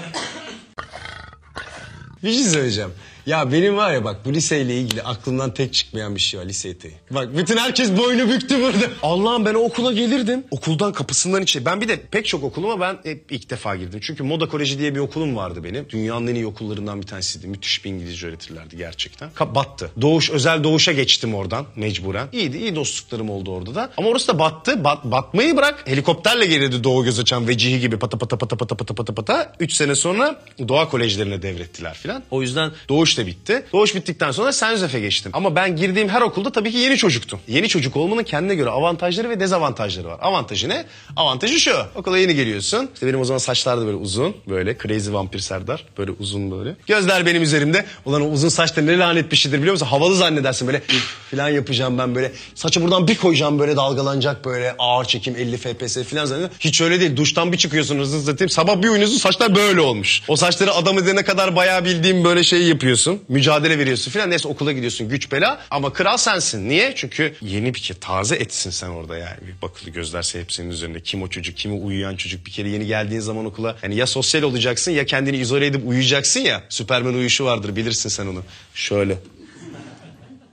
Bir 2.23 2.33
şey 2.33 2.43
söyleyeceğim. 2.43 2.93
Ya 3.27 3.51
benim 3.51 3.77
var 3.77 3.93
ya 3.93 4.03
bak 4.03 4.25
bu 4.25 4.33
liseyle 4.33 4.77
ilgili 4.77 5.03
aklımdan 5.03 5.53
tek 5.53 5.73
çıkmayan 5.73 6.15
bir 6.15 6.19
şey 6.19 6.39
var 6.39 6.45
lise 6.45 6.69
eteği. 6.69 6.93
Bak 7.11 7.37
bütün 7.37 7.57
herkes 7.57 7.97
boynu 7.97 8.29
büktü 8.29 8.61
burada. 8.61 8.85
Allah'ım 9.03 9.45
ben 9.45 9.53
o 9.53 9.59
okula 9.59 9.93
gelirdim. 9.93 10.43
Okuldan 10.51 10.93
kapısından 10.93 11.41
içeri. 11.41 11.65
Ben 11.65 11.81
bir 11.81 11.87
de 11.87 12.01
pek 12.11 12.25
çok 12.25 12.43
okuluma 12.43 12.79
ben 12.79 12.97
hep 13.03 13.31
ilk 13.31 13.49
defa 13.49 13.75
girdim. 13.75 13.99
Çünkü 14.03 14.23
Moda 14.23 14.49
Koleji 14.49 14.79
diye 14.79 14.95
bir 14.95 14.99
okulum 14.99 15.35
vardı 15.35 15.63
benim. 15.63 15.89
Dünyanın 15.89 16.27
en 16.27 16.35
iyi 16.35 16.45
okullarından 16.45 17.01
bir 17.01 17.07
tanesiydi. 17.07 17.47
Müthiş 17.47 17.85
bir 17.85 17.89
İngilizce 17.89 18.27
öğretirlerdi 18.27 18.77
gerçekten. 18.77 19.29
Kap 19.35 19.55
battı. 19.55 19.91
Doğuş, 20.01 20.29
özel 20.29 20.63
doğuşa 20.63 20.91
geçtim 20.91 21.35
oradan 21.35 21.65
mecburen. 21.75 22.27
İyiydi, 22.31 22.57
iyi 22.57 22.75
dostluklarım 22.75 23.29
oldu 23.29 23.51
orada 23.51 23.75
da. 23.75 23.89
Ama 23.97 24.09
orası 24.09 24.27
da 24.27 24.39
battı. 24.39 24.83
Bat, 24.83 25.03
batmayı 25.03 25.57
bırak. 25.57 25.83
Helikopterle 25.85 26.45
gelirdi 26.45 26.83
Doğu 26.83 27.03
göz 27.03 27.19
açan 27.19 27.47
vecihi 27.47 27.79
gibi 27.79 27.99
pata 27.99 28.17
pata 28.17 28.37
pata 28.37 28.57
pata 28.57 28.75
pata 28.75 28.95
pata 28.95 29.13
pata. 29.13 29.53
Üç 29.59 29.73
sene 29.73 29.95
sonra 29.95 30.41
doğa 30.67 30.89
kolejlerine 30.89 31.41
devrettiler 31.41 31.93
filan. 31.93 32.23
O 32.31 32.41
yüzden 32.41 32.71
doğuş 32.89 33.16
da 33.17 33.27
bitti. 33.27 33.63
Doğuş 33.73 33.95
bittikten 33.95 34.31
sonra 34.31 34.53
Sen 34.53 34.71
Josef'e 34.71 34.99
geçtim. 34.99 35.31
Ama 35.35 35.55
ben 35.55 35.75
girdiğim 35.75 36.09
her 36.09 36.21
okulda 36.21 36.51
tabii 36.51 36.71
ki 36.71 36.77
yeni 36.77 36.97
çocuktum. 36.97 37.39
Yeni 37.47 37.67
çocuk 37.67 37.95
olmanın 37.95 38.23
kendine 38.23 38.55
göre 38.55 38.69
avantajları 38.69 39.29
ve 39.29 39.39
dezavantajları 39.39 40.07
var. 40.07 40.17
Avantajı 40.21 40.69
ne? 40.69 40.85
Avantajı 41.15 41.59
şu. 41.59 41.75
Okula 41.95 42.17
yeni 42.17 42.35
geliyorsun. 42.35 42.89
İşte 42.93 43.07
benim 43.07 43.21
o 43.21 43.25
zaman 43.25 43.37
saçlar 43.37 43.77
da 43.77 43.85
böyle 43.85 43.97
uzun. 43.97 44.35
Böyle 44.49 44.77
crazy 44.77 45.11
vampir 45.11 45.39
Serdar. 45.39 45.85
Böyle 45.97 46.11
uzun 46.11 46.51
böyle. 46.51 46.75
Gözler 46.87 47.25
benim 47.25 47.41
üzerimde. 47.41 47.85
Ulan 48.05 48.21
o 48.21 48.25
uzun 48.25 48.49
saç 48.49 48.77
da 48.77 48.81
ne 48.81 48.97
lanet 48.97 49.31
bir 49.31 49.37
şeydir 49.37 49.57
biliyor 49.57 49.73
musun? 49.73 49.85
Havalı 49.85 50.15
zannedersin 50.15 50.67
böyle 50.67 50.81
filan 51.29 51.49
yapacağım 51.49 51.97
ben 51.97 52.15
böyle. 52.15 52.31
Saçı 52.55 52.83
buradan 52.83 53.07
bir 53.07 53.17
koyacağım 53.17 53.59
böyle 53.59 53.75
dalgalanacak 53.75 54.45
böyle 54.45 54.75
ağır 54.79 55.05
çekim 55.05 55.35
50 55.35 55.57
FPS 55.57 55.97
filan 55.97 56.25
zannediyorum. 56.25 56.55
Hiç 56.59 56.81
öyle 56.81 56.99
değil. 56.99 57.17
Duştan 57.17 57.51
bir 57.51 57.57
çıkıyorsun 57.57 57.99
hızlı. 57.99 58.49
Sabah 58.49 58.81
bir 58.81 58.87
uyunuyorsun 58.87 59.17
saçlar 59.17 59.55
böyle 59.55 59.81
olmuş. 59.81 60.21
O 60.27 60.35
saçları 60.35 60.73
adam 60.73 60.99
edene 60.99 61.23
kadar 61.23 61.55
bayağı 61.55 61.85
bildiğim 61.85 62.23
böyle 62.23 62.43
şey 62.43 62.63
yapıyorsun. 62.63 63.06
Mücadele 63.27 63.79
veriyorsun 63.79 64.11
filan. 64.11 64.31
Neyse 64.31 64.47
okula 64.47 64.71
gidiyorsun 64.71 65.09
güç 65.09 65.31
bela. 65.31 65.61
Ama 65.71 65.93
kral 65.93 66.17
sensin. 66.17 66.69
Niye? 66.69 66.93
Çünkü 66.95 67.33
yeni 67.41 67.73
bir 67.73 67.79
kere 67.79 67.99
taze 67.99 68.35
etsin 68.35 68.69
sen 68.69 68.87
orada 68.89 69.17
yani. 69.17 69.37
Bir 69.47 69.61
bakılı 69.61 69.89
gözlerse 69.89 70.39
hep 70.39 70.51
senin 70.51 70.69
üzerinde. 70.69 70.99
Kim 70.99 71.21
o 71.23 71.27
çocuk, 71.27 71.57
kimi 71.57 71.73
uyuyan 71.73 72.15
çocuk. 72.15 72.45
Bir 72.45 72.51
kere 72.51 72.69
yeni 72.69 72.85
geldiğin 72.87 73.21
zaman 73.21 73.45
okula. 73.45 73.75
Yani 73.83 73.95
ya 73.95 74.07
sosyal 74.07 74.43
olacaksın 74.43 74.91
ya 74.91 75.05
kendini 75.05 75.37
izole 75.37 75.65
edip 75.65 75.87
uyuyacaksın 75.87 76.39
ya. 76.39 76.63
Süpermen 76.69 77.13
uyuşu 77.13 77.45
vardır 77.45 77.75
bilirsin 77.75 78.09
sen 78.09 78.27
onu. 78.27 78.43
Şöyle. 78.73 79.17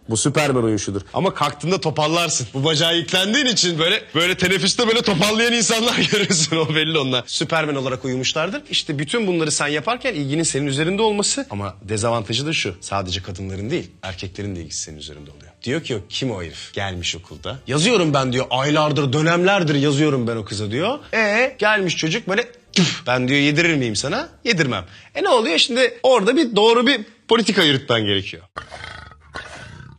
Bu 0.09 0.17
Süperman 0.17 0.65
uyuşudur. 0.65 1.01
Ama 1.15 1.35
kalktığında 1.35 1.81
topallarsın. 1.81 2.47
Bu 2.55 2.65
bacağı 2.65 2.97
yüklendiğin 2.97 3.47
için 3.47 3.79
böyle 3.79 4.03
böyle 4.15 4.37
teneffüste 4.37 4.87
böyle 4.89 5.03
topallayan 5.03 5.53
insanlar 5.53 5.97
görürsün. 6.13 6.57
O 6.57 6.75
belli 6.75 6.99
onlar. 6.99 7.25
Süperman 7.27 7.77
olarak 7.77 8.05
uyumuşlardır. 8.05 8.63
İşte 8.71 8.99
bütün 8.99 9.27
bunları 9.27 9.51
sen 9.51 9.67
yaparken 9.69 10.15
ilginin 10.15 10.43
senin 10.43 10.67
üzerinde 10.67 11.03
olması. 11.03 11.47
Ama 11.51 11.77
dezavantajı 11.83 12.47
da 12.47 12.53
şu. 12.53 12.75
Sadece 12.81 13.23
kadınların 13.23 13.71
değil 13.71 13.91
erkeklerin 14.03 14.57
de 14.57 14.61
ilgisi 14.61 14.81
senin 14.83 14.99
üzerinde 14.99 15.31
oluyor. 15.31 15.53
Diyor 15.63 15.83
ki 15.85 15.97
o 15.97 15.99
kim 16.09 16.31
o 16.31 16.43
herif? 16.43 16.73
Gelmiş 16.75 17.17
okulda. 17.17 17.59
Yazıyorum 17.67 18.15
ben 18.15 18.33
diyor 18.33 18.47
aylardır 18.51 19.13
dönemlerdir 19.13 19.75
yazıyorum 19.75 20.27
ben 20.29 20.37
o 20.37 20.45
kıza 20.45 20.71
diyor. 20.71 20.99
E 21.15 21.57
gelmiş 21.59 21.97
çocuk 21.97 22.29
böyle 22.29 22.45
"Tüf, 22.73 23.03
ben 23.07 23.29
diyor 23.29 23.41
yedirir 23.41 23.75
miyim 23.75 23.97
sana? 23.97 24.29
Yedirmem. 24.45 24.85
E 25.15 25.23
ne 25.23 25.29
oluyor 25.29 25.59
şimdi 25.59 25.99
orada 26.03 26.37
bir 26.37 26.57
doğru 26.57 26.87
bir 26.87 27.01
politika 27.29 27.63
yürütmen 27.63 28.05
gerekiyor. 28.05 28.43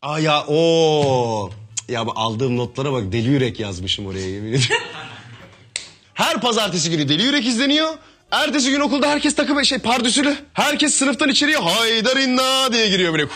Aa 0.06 0.20
ya 0.20 0.46
o 0.48 1.50
ya 1.90 2.08
bu 2.08 2.12
aldığım 2.16 2.58
notlara 2.58 2.94
bak 2.94 3.12
deli 3.12 3.30
yürek 3.30 3.60
yazmışım 3.60 4.06
oraya 4.06 4.30
yemin 4.30 4.54
ediyorum. 4.54 4.86
Her 6.14 6.42
pazartesi 6.42 6.90
günü 6.90 7.10
deli 7.10 7.24
yürek 7.24 7.46
izleniyor. 7.48 7.94
Ertesi 8.32 8.72
gün 8.72 8.80
okulda 8.80 9.08
herkes 9.08 9.36
takım 9.36 9.66
şey 9.66 9.78
pardüsülü. 9.78 10.38
Herkes 10.54 10.94
sınıftan 10.94 11.30
içeriye 11.30 11.58
haydarinna 11.58 12.74
diye 12.74 12.90
giriyor 12.90 13.14
böyle. 13.14 13.28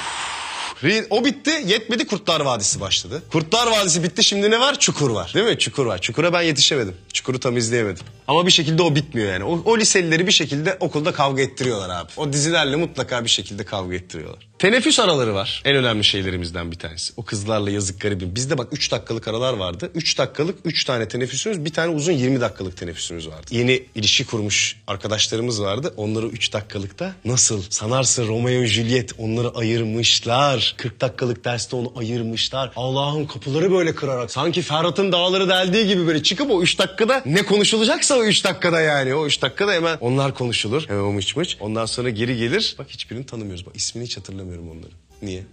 O 1.10 1.26
bitti 1.26 1.64
yetmedi 1.66 2.08
Kurtlar 2.08 2.42
Vadisi 2.42 2.82
başladı. 2.82 3.24
Kurtlar 3.32 3.68
Vadisi 3.68 4.04
bitti 4.04 4.24
şimdi 4.24 4.52
ne 4.52 4.60
var? 4.60 4.80
Çukur 4.80 5.10
var 5.10 5.32
değil 5.34 5.46
mi? 5.46 5.58
Çukur 5.58 5.86
var. 5.86 6.02
Çukura 6.02 6.34
ben 6.34 6.42
yetişemedim. 6.42 6.96
Çukuru 7.14 7.40
tam 7.40 7.58
izleyemedim. 7.58 8.06
Ama 8.28 8.46
bir 8.46 8.52
şekilde 8.52 8.82
o 8.82 8.96
bitmiyor 8.96 9.34
yani. 9.34 9.44
O, 9.44 9.62
o 9.66 9.78
liselileri 9.78 10.28
bir 10.28 10.32
şekilde 10.32 10.78
okulda 10.80 11.12
kavga 11.12 11.42
ettiriyorlar 11.42 11.90
abi. 11.90 12.12
O 12.18 12.34
dizilerle 12.34 12.76
mutlaka 12.76 13.24
bir 13.24 13.30
şekilde 13.30 13.66
kavga 13.66 13.96
ettiriyorlar. 13.96 14.49
Teneffüs 14.60 15.00
araları 15.00 15.34
var. 15.34 15.62
En 15.66 15.76
önemli 15.76 16.04
şeylerimizden 16.04 16.72
bir 16.72 16.76
tanesi. 16.76 17.14
O 17.18 17.24
kızlarla 17.24 17.70
yazık 17.72 18.02
garibim. 18.02 18.36
Bizde 18.36 18.58
bak 18.58 18.68
3 18.72 18.92
dakikalık 18.92 19.28
aralar 19.28 19.54
vardı. 19.54 19.92
3 19.96 20.18
dakikalık 20.18 20.60
3 20.66 20.84
tane 20.84 21.08
teneffüsümüz 21.08 21.66
bir 21.66 21.74
tane 21.74 21.96
uzun 21.96 22.12
20 22.12 22.42
dakikalık 22.42 22.78
teneffüsümüz 22.78 23.28
vardı. 23.28 23.46
Yeni 23.52 23.84
ilişki 23.96 24.26
kurmuş 24.26 24.76
arkadaşlarımız 24.88 25.62
vardı. 25.62 25.94
Onları 25.98 26.28
3 26.28 26.54
dakikalıkta 26.54 27.16
nasıl 27.26 27.62
sanarsın 27.70 28.28
Romeo 28.28 28.64
Juliet 28.64 29.12
onları 29.18 29.50
ayırmışlar. 29.50 30.76
40 30.78 31.02
dakikalık 31.02 31.46
derste 31.46 31.76
onu 31.76 31.94
ayırmışlar. 31.96 32.72
Allah'ın 32.76 33.26
kapıları 33.26 33.72
böyle 33.72 33.96
kırarak 33.96 34.32
sanki 34.32 34.62
Ferhat'ın 34.62 35.12
dağları 35.12 35.50
deldiği 35.50 35.88
gibi 35.88 36.08
böyle 36.08 36.24
çıkıp 36.24 36.52
o 36.52 36.62
3 36.62 36.80
dakikada 36.80 37.22
ne 37.26 37.46
konuşulacaksa 37.46 38.16
o 38.16 38.24
3 38.24 38.46
dakikada 38.46 38.82
yani. 38.82 39.14
O 39.16 39.26
3 39.26 39.42
dakikada 39.42 39.74
hemen 39.74 39.98
onlar 40.02 40.34
konuşulur. 40.34 40.88
Hemen 40.88 41.04
o 41.04 41.12
mıç 41.12 41.36
mıç. 41.36 41.58
Ondan 41.60 41.86
sonra 41.86 42.10
geri 42.10 42.38
gelir. 42.38 42.76
Bak 42.80 42.88
hiçbirini 42.90 43.26
tanımıyoruz. 43.26 43.66
Bak 43.66 43.76
ismini 43.76 44.06
hiç 44.06 44.18
hatırlamıyorum 44.18 44.49
onların. 44.58 44.92
Niye? 45.22 45.44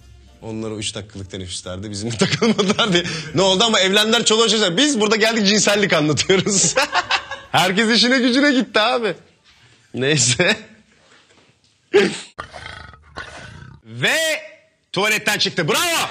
Onlar 0.42 0.70
o 0.70 0.78
üç 0.78 0.94
dakikalık 0.94 1.30
teneffüslerde 1.30 1.90
bizimle 1.90 2.16
takılmadılar 2.18 2.92
diye. 2.92 3.04
Ne 3.34 3.42
oldu 3.42 3.64
ama 3.64 3.80
evlendiler 3.80 4.24
çoluğa 4.24 4.48
çocuğa. 4.48 4.76
Biz 4.76 5.00
burada 5.00 5.16
geldik 5.16 5.46
cinsellik 5.46 5.92
anlatıyoruz. 5.92 6.74
Herkes 7.52 7.90
işine 7.90 8.18
gücüne 8.18 8.52
gitti 8.52 8.80
abi. 8.80 9.14
Neyse. 9.94 10.56
Ve 13.84 14.16
tuvaletten 14.92 15.38
çıktı. 15.38 15.68
Bravo. 15.68 16.08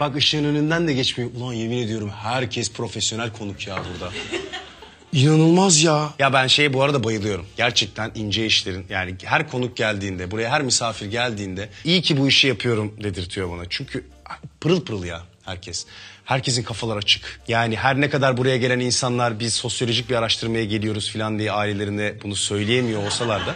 Bak 0.00 0.16
ışığın 0.16 0.44
önünden 0.44 0.88
de 0.88 0.92
geçmiyor. 0.92 1.30
Ulan 1.36 1.52
yemin 1.52 1.82
ediyorum 1.82 2.10
herkes 2.22 2.72
profesyonel 2.72 3.32
konuk 3.32 3.66
ya 3.66 3.82
burada. 3.92 4.12
İnanılmaz 5.16 5.82
ya. 5.82 6.10
Ya 6.18 6.32
ben 6.32 6.46
şeye 6.46 6.72
bu 6.72 6.82
arada 6.82 7.04
bayılıyorum. 7.04 7.46
Gerçekten 7.56 8.12
ince 8.14 8.46
işlerin 8.46 8.86
yani 8.90 9.14
her 9.24 9.50
konuk 9.50 9.76
geldiğinde 9.76 10.30
buraya 10.30 10.50
her 10.50 10.62
misafir 10.62 11.06
geldiğinde 11.06 11.68
iyi 11.84 12.02
ki 12.02 12.16
bu 12.16 12.28
işi 12.28 12.46
yapıyorum 12.46 12.94
dedirtiyor 13.02 13.50
bana. 13.50 13.62
Çünkü 13.70 14.04
pırıl 14.60 14.84
pırıl 14.84 15.04
ya 15.04 15.22
herkes. 15.44 15.86
Herkesin 16.24 16.62
kafalar 16.62 16.96
açık. 16.96 17.40
Yani 17.48 17.76
her 17.76 18.00
ne 18.00 18.10
kadar 18.10 18.36
buraya 18.36 18.56
gelen 18.56 18.80
insanlar 18.80 19.40
biz 19.40 19.54
sosyolojik 19.54 20.10
bir 20.10 20.14
araştırmaya 20.14 20.64
geliyoruz 20.64 21.12
falan 21.12 21.38
diye 21.38 21.52
ailelerine 21.52 22.14
bunu 22.22 22.36
söyleyemiyor 22.36 23.06
olsalar 23.06 23.46
da 23.46 23.54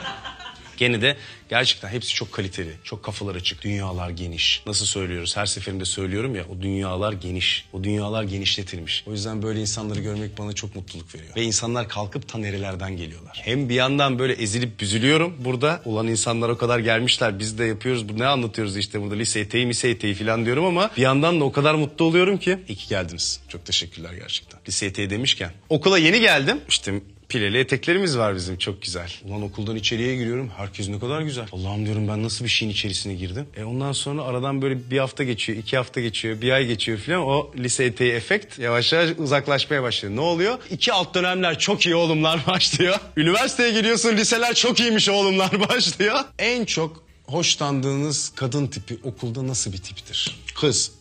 Gene 0.81 1.03
de 1.03 1.17
gerçekten 1.51 1.89
hepsi 1.89 2.15
çok 2.15 2.33
kaliteli, 2.33 2.71
çok 2.85 3.03
kafalar 3.03 3.35
açık, 3.35 3.63
dünyalar 3.63 4.11
geniş. 4.11 4.63
Nasıl 4.67 4.87
söylüyoruz? 4.87 5.37
Her 5.37 5.47
seferinde 5.47 5.85
söylüyorum 5.85 6.35
ya 6.35 6.45
o 6.53 6.63
dünyalar 6.63 7.13
geniş, 7.13 7.65
o 7.73 7.85
dünyalar 7.85 8.23
genişletilmiş. 8.23 9.05
O 9.07 9.13
yüzden 9.13 9.43
böyle 9.43 9.61
insanları 9.61 10.01
görmek 10.01 10.39
bana 10.39 10.53
çok 10.53 10.77
mutluluk 10.77 11.15
veriyor. 11.15 11.37
Ve 11.37 11.43
insanlar 11.43 11.89
kalkıp 11.89 12.29
ta 12.29 12.39
nerelerden 12.39 12.97
geliyorlar. 12.97 13.41
Hem 13.45 13.69
bir 13.69 13.75
yandan 13.75 14.19
böyle 14.19 14.33
ezilip 14.33 14.81
büzülüyorum 14.81 15.37
burada. 15.39 15.83
Olan 15.85 16.07
insanlar 16.07 16.49
o 16.49 16.59
kadar 16.59 16.79
gelmişler 16.79 17.39
biz 17.39 17.59
de 17.59 17.65
yapıyoruz. 17.65 18.09
Bu 18.09 18.19
ne 18.19 18.27
anlatıyoruz 18.27 18.77
işte 18.77 19.03
burada 19.03 19.15
lise 19.15 19.41
eteği, 19.41 19.67
mise 19.67 19.89
eteği 19.89 20.15
falan 20.15 20.45
diyorum 20.45 20.65
ama 20.65 20.91
bir 20.97 21.03
yandan 21.03 21.41
da 21.41 21.45
o 21.45 21.53
kadar 21.53 21.75
mutlu 21.75 22.05
oluyorum 22.05 22.39
ki. 22.39 22.59
İyi 22.69 22.77
ki 22.77 22.89
geldiniz. 22.89 23.41
Çok 23.49 23.65
teşekkürler 23.65 24.13
gerçekten. 24.13 24.61
Lise 24.69 24.87
eteği 24.87 25.11
demişken. 25.11 25.53
Okula 25.69 25.99
yeni 25.99 26.21
geldim. 26.21 26.61
İşte 26.69 27.01
Pileli 27.31 27.59
eteklerimiz 27.59 28.19
var 28.19 28.35
bizim 28.37 28.59
çok 28.59 28.83
güzel. 28.83 29.13
Ulan 29.25 29.43
okuldan 29.43 29.77
içeriye 29.77 30.17
giriyorum 30.17 30.51
herkes 30.57 30.89
ne 30.89 30.99
kadar 31.01 31.21
güzel. 31.21 31.45
Allah'ım 31.53 31.87
diyorum 31.87 32.09
ben 32.09 32.23
nasıl 32.23 32.45
bir 32.45 32.51
şeyin 32.51 32.73
içerisine 32.73 33.15
girdim. 33.15 33.47
E 33.57 33.65
ondan 33.65 33.93
sonra 33.93 34.23
aradan 34.23 34.63
böyle 34.63 34.91
bir 34.91 34.99
hafta 34.99 35.25
geçiyor, 35.25 35.59
iki 35.59 35.77
hafta 35.77 36.01
geçiyor, 36.01 36.41
bir 36.41 36.51
ay 36.51 36.67
geçiyor 36.67 36.99
falan. 36.99 37.21
O 37.21 37.51
lise 37.59 37.85
eteği 37.85 38.13
efekt 38.13 38.59
yavaş 38.59 38.93
yavaş 38.93 39.11
uzaklaşmaya 39.19 39.83
başlıyor. 39.83 40.17
Ne 40.17 40.21
oluyor? 40.21 40.59
İki 40.71 40.93
alt 40.93 41.15
dönemler 41.15 41.59
çok 41.59 41.87
iyi 41.87 41.95
oğlumlar 41.95 42.41
başlıyor. 42.47 42.97
Üniversiteye 43.17 43.73
giriyorsun 43.73 44.17
liseler 44.17 44.55
çok 44.55 44.81
iyiymiş 44.81 45.09
oğlumlar 45.09 45.69
başlıyor. 45.69 46.19
En 46.39 46.65
çok 46.65 47.03
hoşlandığınız 47.27 48.33
kadın 48.37 48.67
tipi 48.67 48.99
okulda 49.03 49.47
nasıl 49.47 49.73
bir 49.73 49.79
tiptir? 49.79 50.37
Kız. 50.61 50.93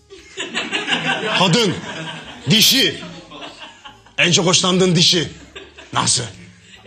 Kadın. 1.40 1.74
Dişi. 2.50 2.96
En 4.18 4.32
çok 4.32 4.46
hoşlandığın 4.46 4.96
dişi. 4.96 5.28
Nasıl? 5.94 6.24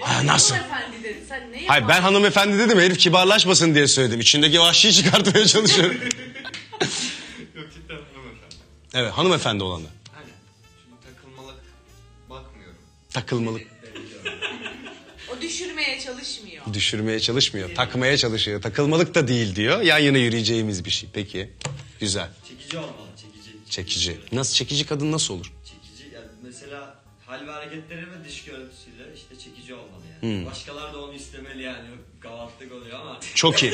Ha, 0.00 0.26
nasıl? 0.26 0.54
Hanımefendi 0.54 1.04
dedi. 1.04 1.24
Sen 1.28 1.52
ne 1.52 1.66
Hayır 1.66 1.88
ben 1.88 2.02
hanımefendi 2.02 2.58
dedim 2.58 2.80
herif 2.80 2.98
kibarlaşmasın 2.98 3.74
diye 3.74 3.86
söyledim. 3.86 4.20
İçindeki 4.20 4.60
vahşiyi 4.60 4.94
çıkartmaya 4.94 5.46
çalışıyorum. 5.46 5.96
Yok 7.54 7.66
cidden 7.74 7.94
hanımefendi. 7.94 8.54
evet 8.94 9.12
hanımefendi 9.12 9.64
olanı. 9.64 9.86
Hani 10.14 10.26
çünkü 10.84 11.14
takılmalık 11.14 11.60
bakmıyorum. 12.30 12.76
Takılmalık. 13.10 13.62
O 15.38 15.40
düşürmeye 15.42 16.00
çalışmıyor. 16.00 16.64
Düşürmeye 16.74 17.20
çalışmıyor. 17.20 17.74
Takmaya 17.74 18.16
çalışıyor. 18.16 18.62
Takılmalık 18.62 19.14
da 19.14 19.28
değil 19.28 19.56
diyor. 19.56 19.80
Yan 19.80 19.98
yana 19.98 20.18
yürüyeceğimiz 20.18 20.84
bir 20.84 20.90
şey. 20.90 21.08
Peki. 21.12 21.50
Güzel. 22.00 22.28
Çekici 22.48 22.78
olmalı 22.78 23.08
çekici. 23.16 23.50
Çekici. 23.70 24.20
Nasıl 24.32 24.54
çekici 24.54 24.86
kadın 24.86 25.12
nasıl 25.12 25.34
olur? 25.34 25.52
Çekici 25.64 26.14
yani 26.14 26.26
mesela 26.42 26.94
hal 27.26 27.46
ve 27.46 27.50
hareketleri 27.50 28.00
ve 28.00 28.24
dış 28.28 28.44
görüntüsüyle 28.44 28.72
işte 28.78 28.81
yani. 30.22 30.46
Başkalar 30.46 30.92
da 30.92 31.04
onu 31.04 31.12
istemeli 31.12 31.62
yani. 31.62 31.88
Çok 33.34 33.62
iyi. 33.62 33.72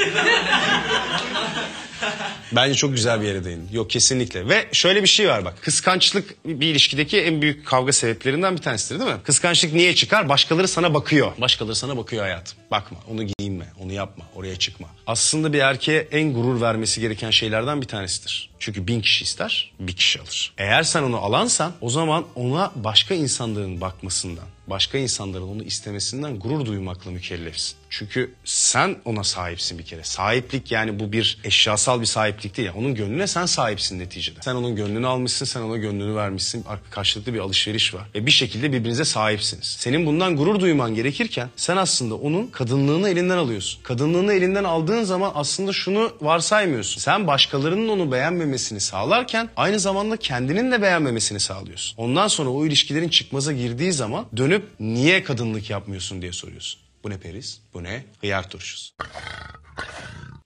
Bence 2.52 2.74
çok 2.74 2.92
güzel 2.92 3.20
bir 3.20 3.26
yere 3.26 3.44
değindin. 3.44 3.68
Yok 3.72 3.90
kesinlikle. 3.90 4.48
Ve 4.48 4.68
şöyle 4.72 5.02
bir 5.02 5.08
şey 5.08 5.28
var 5.28 5.44
bak. 5.44 5.62
Kıskançlık 5.62 6.44
bir 6.44 6.66
ilişkideki 6.66 7.20
en 7.20 7.42
büyük 7.42 7.66
kavga 7.66 7.92
sebeplerinden 7.92 8.56
bir 8.56 8.62
tanesidir 8.62 9.00
değil 9.00 9.10
mi? 9.10 9.16
Kıskançlık 9.24 9.72
niye 9.72 9.94
çıkar? 9.94 10.28
Başkaları 10.28 10.68
sana 10.68 10.94
bakıyor. 10.94 11.32
Başkaları 11.38 11.76
sana 11.76 11.96
bakıyor 11.96 12.22
hayatım. 12.22 12.58
Bakma, 12.70 12.98
onu 13.10 13.22
giyinme, 13.26 13.72
onu 13.84 13.92
yapma, 13.92 14.24
oraya 14.34 14.56
çıkma. 14.56 14.88
Aslında 15.06 15.52
bir 15.52 15.58
erkeğe 15.58 16.08
en 16.12 16.32
gurur 16.34 16.60
vermesi 16.60 17.00
gereken 17.00 17.30
şeylerden 17.30 17.82
bir 17.82 17.86
tanesidir. 17.86 18.50
Çünkü 18.58 18.86
bin 18.86 19.00
kişi 19.00 19.24
ister, 19.24 19.72
bir 19.80 19.96
kişi 19.96 20.20
alır. 20.20 20.52
Eğer 20.58 20.82
sen 20.82 21.02
onu 21.02 21.16
alansan 21.16 21.72
o 21.80 21.90
zaman 21.90 22.24
ona 22.34 22.72
başka 22.74 23.14
insanların 23.14 23.80
bakmasından, 23.80 24.44
başka 24.66 24.98
insanların 24.98 25.48
onu 25.48 25.62
istemesinden 25.62 26.38
gurur 26.38 26.66
duymakla 26.66 27.10
mükellefsin. 27.10 27.77
Çünkü 27.90 28.34
sen 28.44 28.96
ona 29.04 29.24
sahipsin 29.24 29.78
bir 29.78 29.84
kere. 29.84 30.04
Sahiplik 30.04 30.72
yani 30.72 31.00
bu 31.00 31.12
bir 31.12 31.38
eşyasal 31.44 32.00
bir 32.00 32.06
sahiplik 32.06 32.56
değil. 32.56 32.70
Onun 32.76 32.94
gönlüne 32.94 33.26
sen 33.26 33.46
sahipsin 33.46 33.98
neticede. 33.98 34.38
Sen 34.42 34.54
onun 34.54 34.76
gönlünü 34.76 35.06
almışsın, 35.06 35.44
sen 35.46 35.60
ona 35.60 35.76
gönlünü 35.76 36.14
vermişsin. 36.14 36.64
Ar- 36.68 36.78
Karşılıklı 36.90 37.34
bir 37.34 37.38
alışveriş 37.38 37.94
var. 37.94 38.02
Ve 38.14 38.26
bir 38.26 38.30
şekilde 38.30 38.72
birbirinize 38.72 39.04
sahipsiniz. 39.04 39.76
Senin 39.80 40.06
bundan 40.06 40.36
gurur 40.36 40.60
duyman 40.60 40.94
gerekirken 40.94 41.50
sen 41.56 41.76
aslında 41.76 42.14
onun 42.14 42.46
kadınlığını 42.46 43.08
elinden 43.08 43.36
alıyorsun. 43.38 43.82
Kadınlığını 43.82 44.32
elinden 44.32 44.64
aldığın 44.64 45.02
zaman 45.04 45.32
aslında 45.34 45.72
şunu 45.72 46.12
varsaymıyorsun. 46.20 47.00
Sen 47.00 47.26
başkalarının 47.26 47.88
onu 47.88 48.12
beğenmemesini 48.12 48.80
sağlarken 48.80 49.48
aynı 49.56 49.80
zamanda 49.80 50.16
kendinin 50.16 50.72
de 50.72 50.82
beğenmemesini 50.82 51.40
sağlıyorsun. 51.40 51.96
Ondan 51.96 52.28
sonra 52.28 52.50
o 52.50 52.66
ilişkilerin 52.66 53.08
çıkmaza 53.08 53.52
girdiği 53.52 53.92
zaman 53.92 54.26
dönüp 54.36 54.64
niye 54.80 55.24
kadınlık 55.24 55.70
yapmıyorsun 55.70 56.22
diye 56.22 56.32
soruyorsun. 56.32 56.80
Bu 57.04 57.10
ne 57.10 57.18
periz? 57.18 57.60
Bu 57.74 57.82
ne? 57.82 58.04
Hıyar 58.20 58.50
turşusu. 58.50 58.94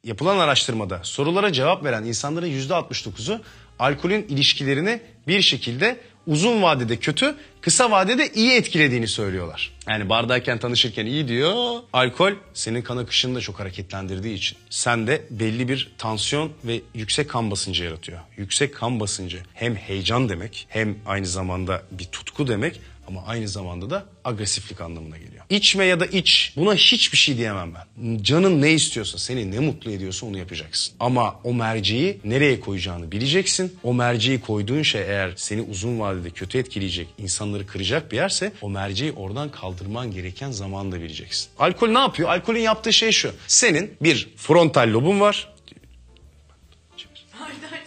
Yapılan 0.04 0.38
araştırmada 0.38 1.00
sorulara 1.02 1.52
cevap 1.52 1.84
veren 1.84 2.04
insanların 2.04 2.46
%69'u 2.46 3.40
alkolün 3.78 4.22
ilişkilerini 4.28 5.00
bir 5.28 5.42
şekilde 5.42 6.00
uzun 6.26 6.62
vadede 6.62 6.96
kötü, 6.96 7.34
kısa 7.60 7.90
vadede 7.90 8.32
iyi 8.34 8.52
etkilediğini 8.52 9.08
söylüyorlar. 9.08 9.72
Yani 9.88 10.08
bardayken 10.08 10.58
tanışırken 10.58 11.06
iyi 11.06 11.28
diyor. 11.28 11.80
Alkol 11.92 12.32
senin 12.54 12.82
kan 12.82 12.96
akışını 12.96 13.34
da 13.34 13.40
çok 13.40 13.60
hareketlendirdiği 13.60 14.34
için. 14.34 14.58
Sende 14.70 15.26
belli 15.30 15.68
bir 15.68 15.92
tansiyon 15.98 16.52
ve 16.64 16.80
yüksek 16.94 17.30
kan 17.30 17.50
basıncı 17.50 17.84
yaratıyor. 17.84 18.20
Yüksek 18.36 18.74
kan 18.74 19.00
basıncı 19.00 19.42
hem 19.54 19.76
heyecan 19.76 20.28
demek 20.28 20.66
hem 20.68 20.98
aynı 21.06 21.26
zamanda 21.26 21.82
bir 21.90 22.04
tutku 22.04 22.48
demek 22.48 22.80
ama 23.08 23.26
aynı 23.26 23.48
zamanda 23.48 23.90
da 23.90 24.06
agresiflik 24.24 24.80
anlamına 24.80 25.18
geliyor. 25.18 25.41
İçme 25.52 25.84
ya 25.84 26.00
da 26.00 26.06
iç 26.06 26.52
buna 26.56 26.74
hiçbir 26.74 27.18
şey 27.18 27.36
diyemem 27.36 27.72
ben. 27.74 28.22
Canın 28.22 28.62
ne 28.62 28.72
istiyorsa 28.72 29.18
seni 29.18 29.50
ne 29.50 29.58
mutlu 29.58 29.90
ediyorsa 29.90 30.26
onu 30.26 30.38
yapacaksın. 30.38 30.94
Ama 31.00 31.40
o 31.44 31.54
merceği 31.54 32.20
nereye 32.24 32.60
koyacağını 32.60 33.12
bileceksin. 33.12 33.76
O 33.82 33.94
merceği 33.94 34.40
koyduğun 34.40 34.82
şey 34.82 35.00
eğer 35.02 35.32
seni 35.36 35.62
uzun 35.62 36.00
vadede 36.00 36.30
kötü 36.30 36.58
etkileyecek, 36.58 37.08
insanları 37.18 37.66
kıracak 37.66 38.12
bir 38.12 38.16
yerse 38.16 38.52
o 38.62 38.70
merceği 38.70 39.12
oradan 39.12 39.50
kaldırman 39.50 40.10
gereken 40.12 40.50
zamanı 40.50 40.92
da 40.92 41.00
bileceksin. 41.00 41.48
Alkol 41.58 41.88
ne 41.88 41.98
yapıyor? 41.98 42.28
Alkolün 42.28 42.60
yaptığı 42.60 42.92
şey 42.92 43.12
şu. 43.12 43.32
Senin 43.46 43.96
bir 44.02 44.28
frontal 44.36 44.88
lobun 44.92 45.20
var. 45.20 45.52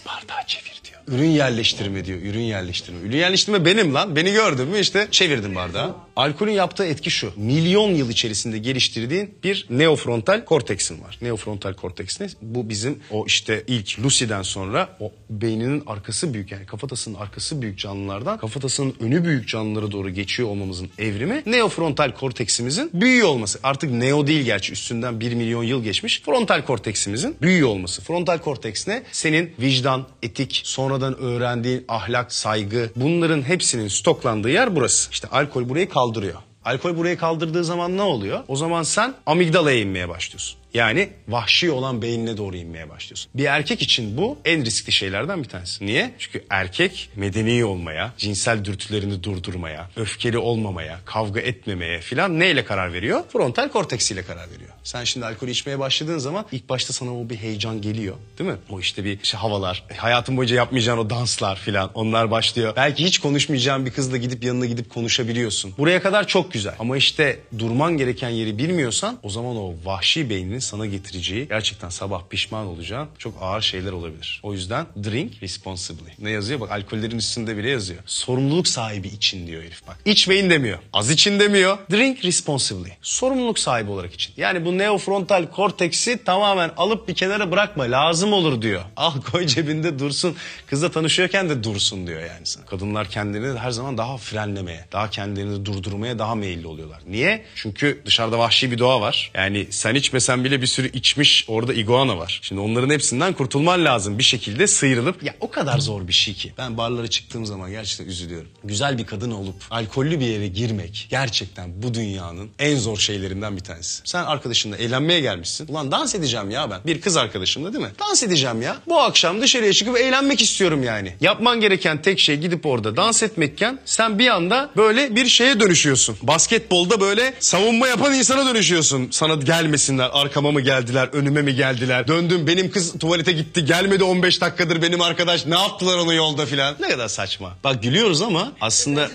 Bardağı 0.05 0.45
çevir 0.47 0.63
diyor. 0.65 0.74
Ürün 1.07 1.29
yerleştirme 1.29 2.05
diyor. 2.05 2.21
Ürün 2.21 2.39
yerleştirme. 2.39 2.99
Ürün 2.99 3.17
yerleştirme 3.17 3.65
benim 3.65 3.93
lan. 3.93 4.15
Beni 4.15 4.31
gördün 4.31 4.67
mü 4.67 4.79
işte 4.79 5.07
çevirdim 5.11 5.55
bardağı. 5.55 5.95
Alkolün 6.15 6.51
yaptığı 6.51 6.85
etki 6.85 7.11
şu. 7.11 7.33
Milyon 7.35 7.89
yıl 7.89 8.09
içerisinde 8.09 8.57
geliştirdiğin 8.57 9.33
bir 9.43 9.67
neofrontal 9.69 10.45
korteksin 10.45 11.01
var. 11.03 11.17
Neofrontal 11.21 11.73
korteks 11.73 12.21
ne? 12.21 12.27
Bu 12.41 12.69
bizim 12.69 12.99
o 13.11 13.25
işte 13.25 13.63
ilk 13.67 13.99
Lucy'den 13.99 14.41
sonra 14.41 14.89
o 14.99 15.11
beyninin 15.29 15.83
arkası 15.87 16.33
büyük 16.33 16.51
yani 16.51 16.65
kafatasının 16.65 17.15
arkası 17.15 17.61
büyük 17.61 17.79
canlılardan 17.79 18.37
kafatasının 18.37 18.95
önü 18.99 19.25
büyük 19.25 19.47
canlılara 19.47 19.91
doğru 19.91 20.09
geçiyor 20.09 20.49
olmamızın 20.49 20.89
evrimi 20.97 21.43
neofrontal 21.45 22.11
korteksimizin 22.11 22.89
büyüyor 22.93 23.27
olması. 23.27 23.59
Artık 23.63 23.91
neo 23.91 24.27
değil 24.27 24.45
gerçi 24.45 24.73
üstünden 24.73 25.19
1 25.19 25.33
milyon 25.33 25.63
yıl 25.63 25.83
geçmiş. 25.83 26.21
Frontal 26.21 26.61
korteksimizin 26.65 27.35
büyüyor 27.41 27.69
olması. 27.69 28.01
Frontal 28.01 28.37
korteks 28.37 28.87
ne? 28.87 29.03
Senin 29.11 29.53
vicdan, 29.59 30.07
etik, 30.23 30.61
sonradan 30.95 31.19
öğrendiğin 31.19 31.85
ahlak, 31.87 32.33
saygı 32.33 32.89
bunların 32.95 33.41
hepsinin 33.41 33.87
stoklandığı 33.87 34.49
yer 34.49 34.75
burası. 34.75 35.11
İşte 35.11 35.27
alkol 35.27 35.69
burayı 35.69 35.89
kaldırıyor. 35.89 36.35
Alkol 36.65 36.97
burayı 36.97 37.17
kaldırdığı 37.17 37.63
zaman 37.63 37.97
ne 37.97 38.01
oluyor? 38.01 38.39
O 38.47 38.55
zaman 38.55 38.83
sen 38.83 39.13
amigdalaya 39.25 39.79
inmeye 39.79 40.09
başlıyorsun. 40.09 40.59
Yani 40.75 41.09
vahşi 41.27 41.71
olan 41.71 42.01
beynine 42.01 42.37
doğru 42.37 42.57
inmeye 42.57 42.89
başlıyorsun. 42.89 43.31
Bir 43.35 43.45
erkek 43.45 43.81
için 43.81 44.17
bu 44.17 44.37
en 44.45 44.65
riskli 44.65 44.91
şeylerden 44.91 45.43
bir 45.43 45.49
tanesi. 45.49 45.85
Niye? 45.85 46.11
Çünkü 46.19 46.43
erkek 46.49 47.09
medeni 47.15 47.65
olmaya, 47.65 48.13
cinsel 48.17 48.65
dürtülerini 48.65 49.23
durdurmaya, 49.23 49.89
öfkeli 49.95 50.37
olmamaya, 50.37 50.99
kavga 51.05 51.39
etmemeye 51.39 52.01
filan 52.01 52.39
neyle 52.39 52.65
karar 52.65 52.93
veriyor? 52.93 53.23
Frontal 53.33 53.69
korteksiyle 53.69 54.23
karar 54.23 54.51
veriyor. 54.51 54.69
Sen 54.83 55.03
şimdi 55.03 55.25
alkol 55.25 55.47
içmeye 55.47 55.79
başladığın 55.79 56.17
zaman 56.17 56.45
ilk 56.51 56.69
başta 56.69 56.93
sana 56.93 57.19
o 57.19 57.29
bir 57.29 57.35
heyecan 57.35 57.81
geliyor. 57.81 58.15
Değil 58.39 58.49
mi? 58.49 58.57
O 58.69 58.79
işte 58.79 59.03
bir 59.03 59.19
işte 59.23 59.37
havalar, 59.37 59.83
hayatın 59.97 60.37
boyunca 60.37 60.55
yapmayacağın 60.55 60.97
o 60.97 61.09
danslar 61.09 61.55
filan 61.55 61.91
onlar 61.93 62.31
başlıyor. 62.31 62.73
Belki 62.75 63.05
hiç 63.05 63.19
konuşmayacağın 63.19 63.85
bir 63.85 63.91
kızla 63.91 64.17
gidip 64.17 64.43
yanına 64.43 64.65
gidip 64.65 64.89
konuşabiliyorsun. 64.89 65.73
Buraya 65.77 66.01
kadar 66.01 66.27
çok 66.27 66.53
güzel. 66.53 66.75
Ama 66.79 66.97
işte 66.97 67.39
durman 67.59 67.97
gereken 67.97 68.29
yeri 68.29 68.57
bilmiyorsan 68.57 69.19
o 69.23 69.29
zaman 69.29 69.55
o 69.55 69.73
vahşi 69.85 70.29
beyninin 70.29 70.59
sana 70.65 70.85
getireceği 70.85 71.47
gerçekten 71.47 71.89
sabah 71.89 72.21
pişman 72.29 72.65
olacağın 72.67 73.07
çok 73.17 73.33
ağır 73.41 73.61
şeyler 73.61 73.91
olabilir. 73.91 74.39
O 74.43 74.53
yüzden 74.53 74.85
drink 75.03 75.33
responsibly. 75.41 76.09
Ne 76.19 76.29
yazıyor? 76.29 76.59
Bak 76.59 76.71
alkollerin 76.71 77.17
üstünde 77.17 77.57
bile 77.57 77.69
yazıyor. 77.69 77.99
Sorumluluk 78.05 78.67
sahibi 78.67 79.07
için 79.07 79.47
diyor 79.47 79.63
herif 79.63 79.87
bak. 79.87 79.97
İçmeyin 80.05 80.49
demiyor. 80.49 80.79
Az 80.93 81.09
için 81.09 81.39
demiyor. 81.39 81.77
Drink 81.91 82.25
responsibly. 82.25 82.89
Sorumluluk 83.01 83.59
sahibi 83.59 83.91
olarak 83.91 84.13
için. 84.13 84.33
Yani 84.37 84.65
bu 84.65 84.77
neofrontal 84.77 85.51
korteksi 85.51 86.23
tamamen 86.23 86.71
alıp 86.77 87.07
bir 87.07 87.15
kenara 87.15 87.51
bırakma. 87.51 87.83
Lazım 87.83 88.33
olur 88.33 88.61
diyor. 88.61 88.81
Al 88.95 89.21
koy 89.31 89.45
cebinde 89.45 89.99
dursun. 89.99 90.35
Kızla 90.67 90.91
tanışıyorken 90.91 91.49
de 91.49 91.63
dursun 91.63 92.07
diyor 92.07 92.19
yani 92.21 92.45
sana. 92.45 92.65
Kadınlar 92.65 93.09
kendilerini 93.09 93.59
her 93.59 93.71
zaman 93.71 93.97
daha 93.97 94.17
frenlemeye, 94.17 94.85
daha 94.91 95.09
kendilerini 95.09 95.65
durdurmaya 95.65 96.19
daha 96.19 96.35
meyilli 96.35 96.67
oluyorlar. 96.67 96.99
Niye? 97.07 97.45
Çünkü 97.55 98.01
dışarıda 98.05 98.39
vahşi 98.39 98.71
bir 98.71 98.79
doğa 98.79 99.01
var. 99.01 99.31
Yani 99.33 99.67
sen 99.69 99.95
içmesen 99.95 100.43
bile 100.45 100.61
bir 100.61 100.67
sürü 100.67 100.91
içmiş 100.91 101.45
orada 101.47 101.73
iguana 101.73 102.17
var. 102.17 102.39
Şimdi 102.43 102.61
onların 102.61 102.89
hepsinden 102.89 103.33
kurtulman 103.33 103.85
lazım 103.85 104.17
bir 104.17 104.23
şekilde 104.23 104.67
sıyrılıp. 104.67 105.23
Ya 105.23 105.35
o 105.39 105.51
kadar 105.51 105.79
zor 105.79 106.07
bir 106.07 106.13
şey 106.13 106.33
ki. 106.33 106.53
Ben 106.57 106.77
barlara 106.77 107.07
çıktığım 107.07 107.45
zaman 107.45 107.71
gerçekten 107.71 108.05
üzülüyorum. 108.05 108.49
Güzel 108.63 108.97
bir 108.97 109.05
kadın 109.05 109.31
olup 109.31 109.55
alkollü 109.71 110.19
bir 110.19 110.25
yere 110.25 110.47
girmek 110.47 111.07
gerçekten 111.09 111.83
bu 111.83 111.93
dünyanın 111.93 112.49
en 112.59 112.77
zor 112.77 112.97
şeylerinden 112.97 113.57
bir 113.57 113.61
tanesi. 113.63 114.01
Sen 114.05 114.23
arkadaşınla 114.23 114.77
eğlenmeye 114.77 115.19
gelmişsin. 115.19 115.67
Ulan 115.67 115.91
dans 115.91 116.15
edeceğim 116.15 116.51
ya 116.51 116.71
ben. 116.71 116.81
Bir 116.85 117.01
kız 117.01 117.17
arkadaşımla 117.17 117.73
değil 117.73 117.85
mi? 117.85 117.91
Dans 117.99 118.23
edeceğim 118.23 118.61
ya. 118.61 118.77
Bu 118.87 118.99
akşam 118.99 119.41
dışarıya 119.41 119.73
çıkıp 119.73 119.97
eğlenmek 119.97 120.41
istiyorum 120.41 120.83
yani. 120.83 121.13
Yapman 121.21 121.59
gereken 121.59 122.01
tek 122.01 122.19
şey 122.19 122.37
gidip 122.37 122.65
orada 122.65 122.97
dans 122.97 123.23
etmekken 123.23 123.79
sen 123.85 124.19
bir 124.19 124.27
anda 124.27 124.69
böyle 124.77 125.15
bir 125.15 125.25
şeye 125.27 125.59
dönüşüyorsun. 125.59 126.17
Basketbolda 126.21 127.01
böyle 127.01 127.33
savunma 127.39 127.87
yapan 127.87 128.13
insana 128.13 128.45
dönüşüyorsun. 128.45 129.07
Sana 129.11 129.35
gelmesinler, 129.35 130.09
arkama 130.35 130.51
mı 130.51 130.61
geldiler, 130.61 131.07
önüme 131.07 131.41
mi 131.41 131.55
geldiler? 131.55 132.07
Döndüm 132.07 132.47
benim 132.47 132.71
kız 132.71 132.99
tuvalete 132.99 133.31
gitti, 133.31 133.65
gelmedi 133.65 134.03
15 134.03 134.41
dakikadır 134.41 134.81
benim 134.81 135.01
arkadaş. 135.01 135.45
Ne 135.45 135.55
yaptılar 135.55 135.97
onu 135.97 136.13
yolda 136.13 136.45
filan? 136.45 136.75
Ne 136.79 136.87
kadar 136.87 137.07
saçma. 137.07 137.57
Bak 137.63 137.83
gülüyoruz 137.83 138.21
ama 138.21 138.53
aslında... 138.61 139.09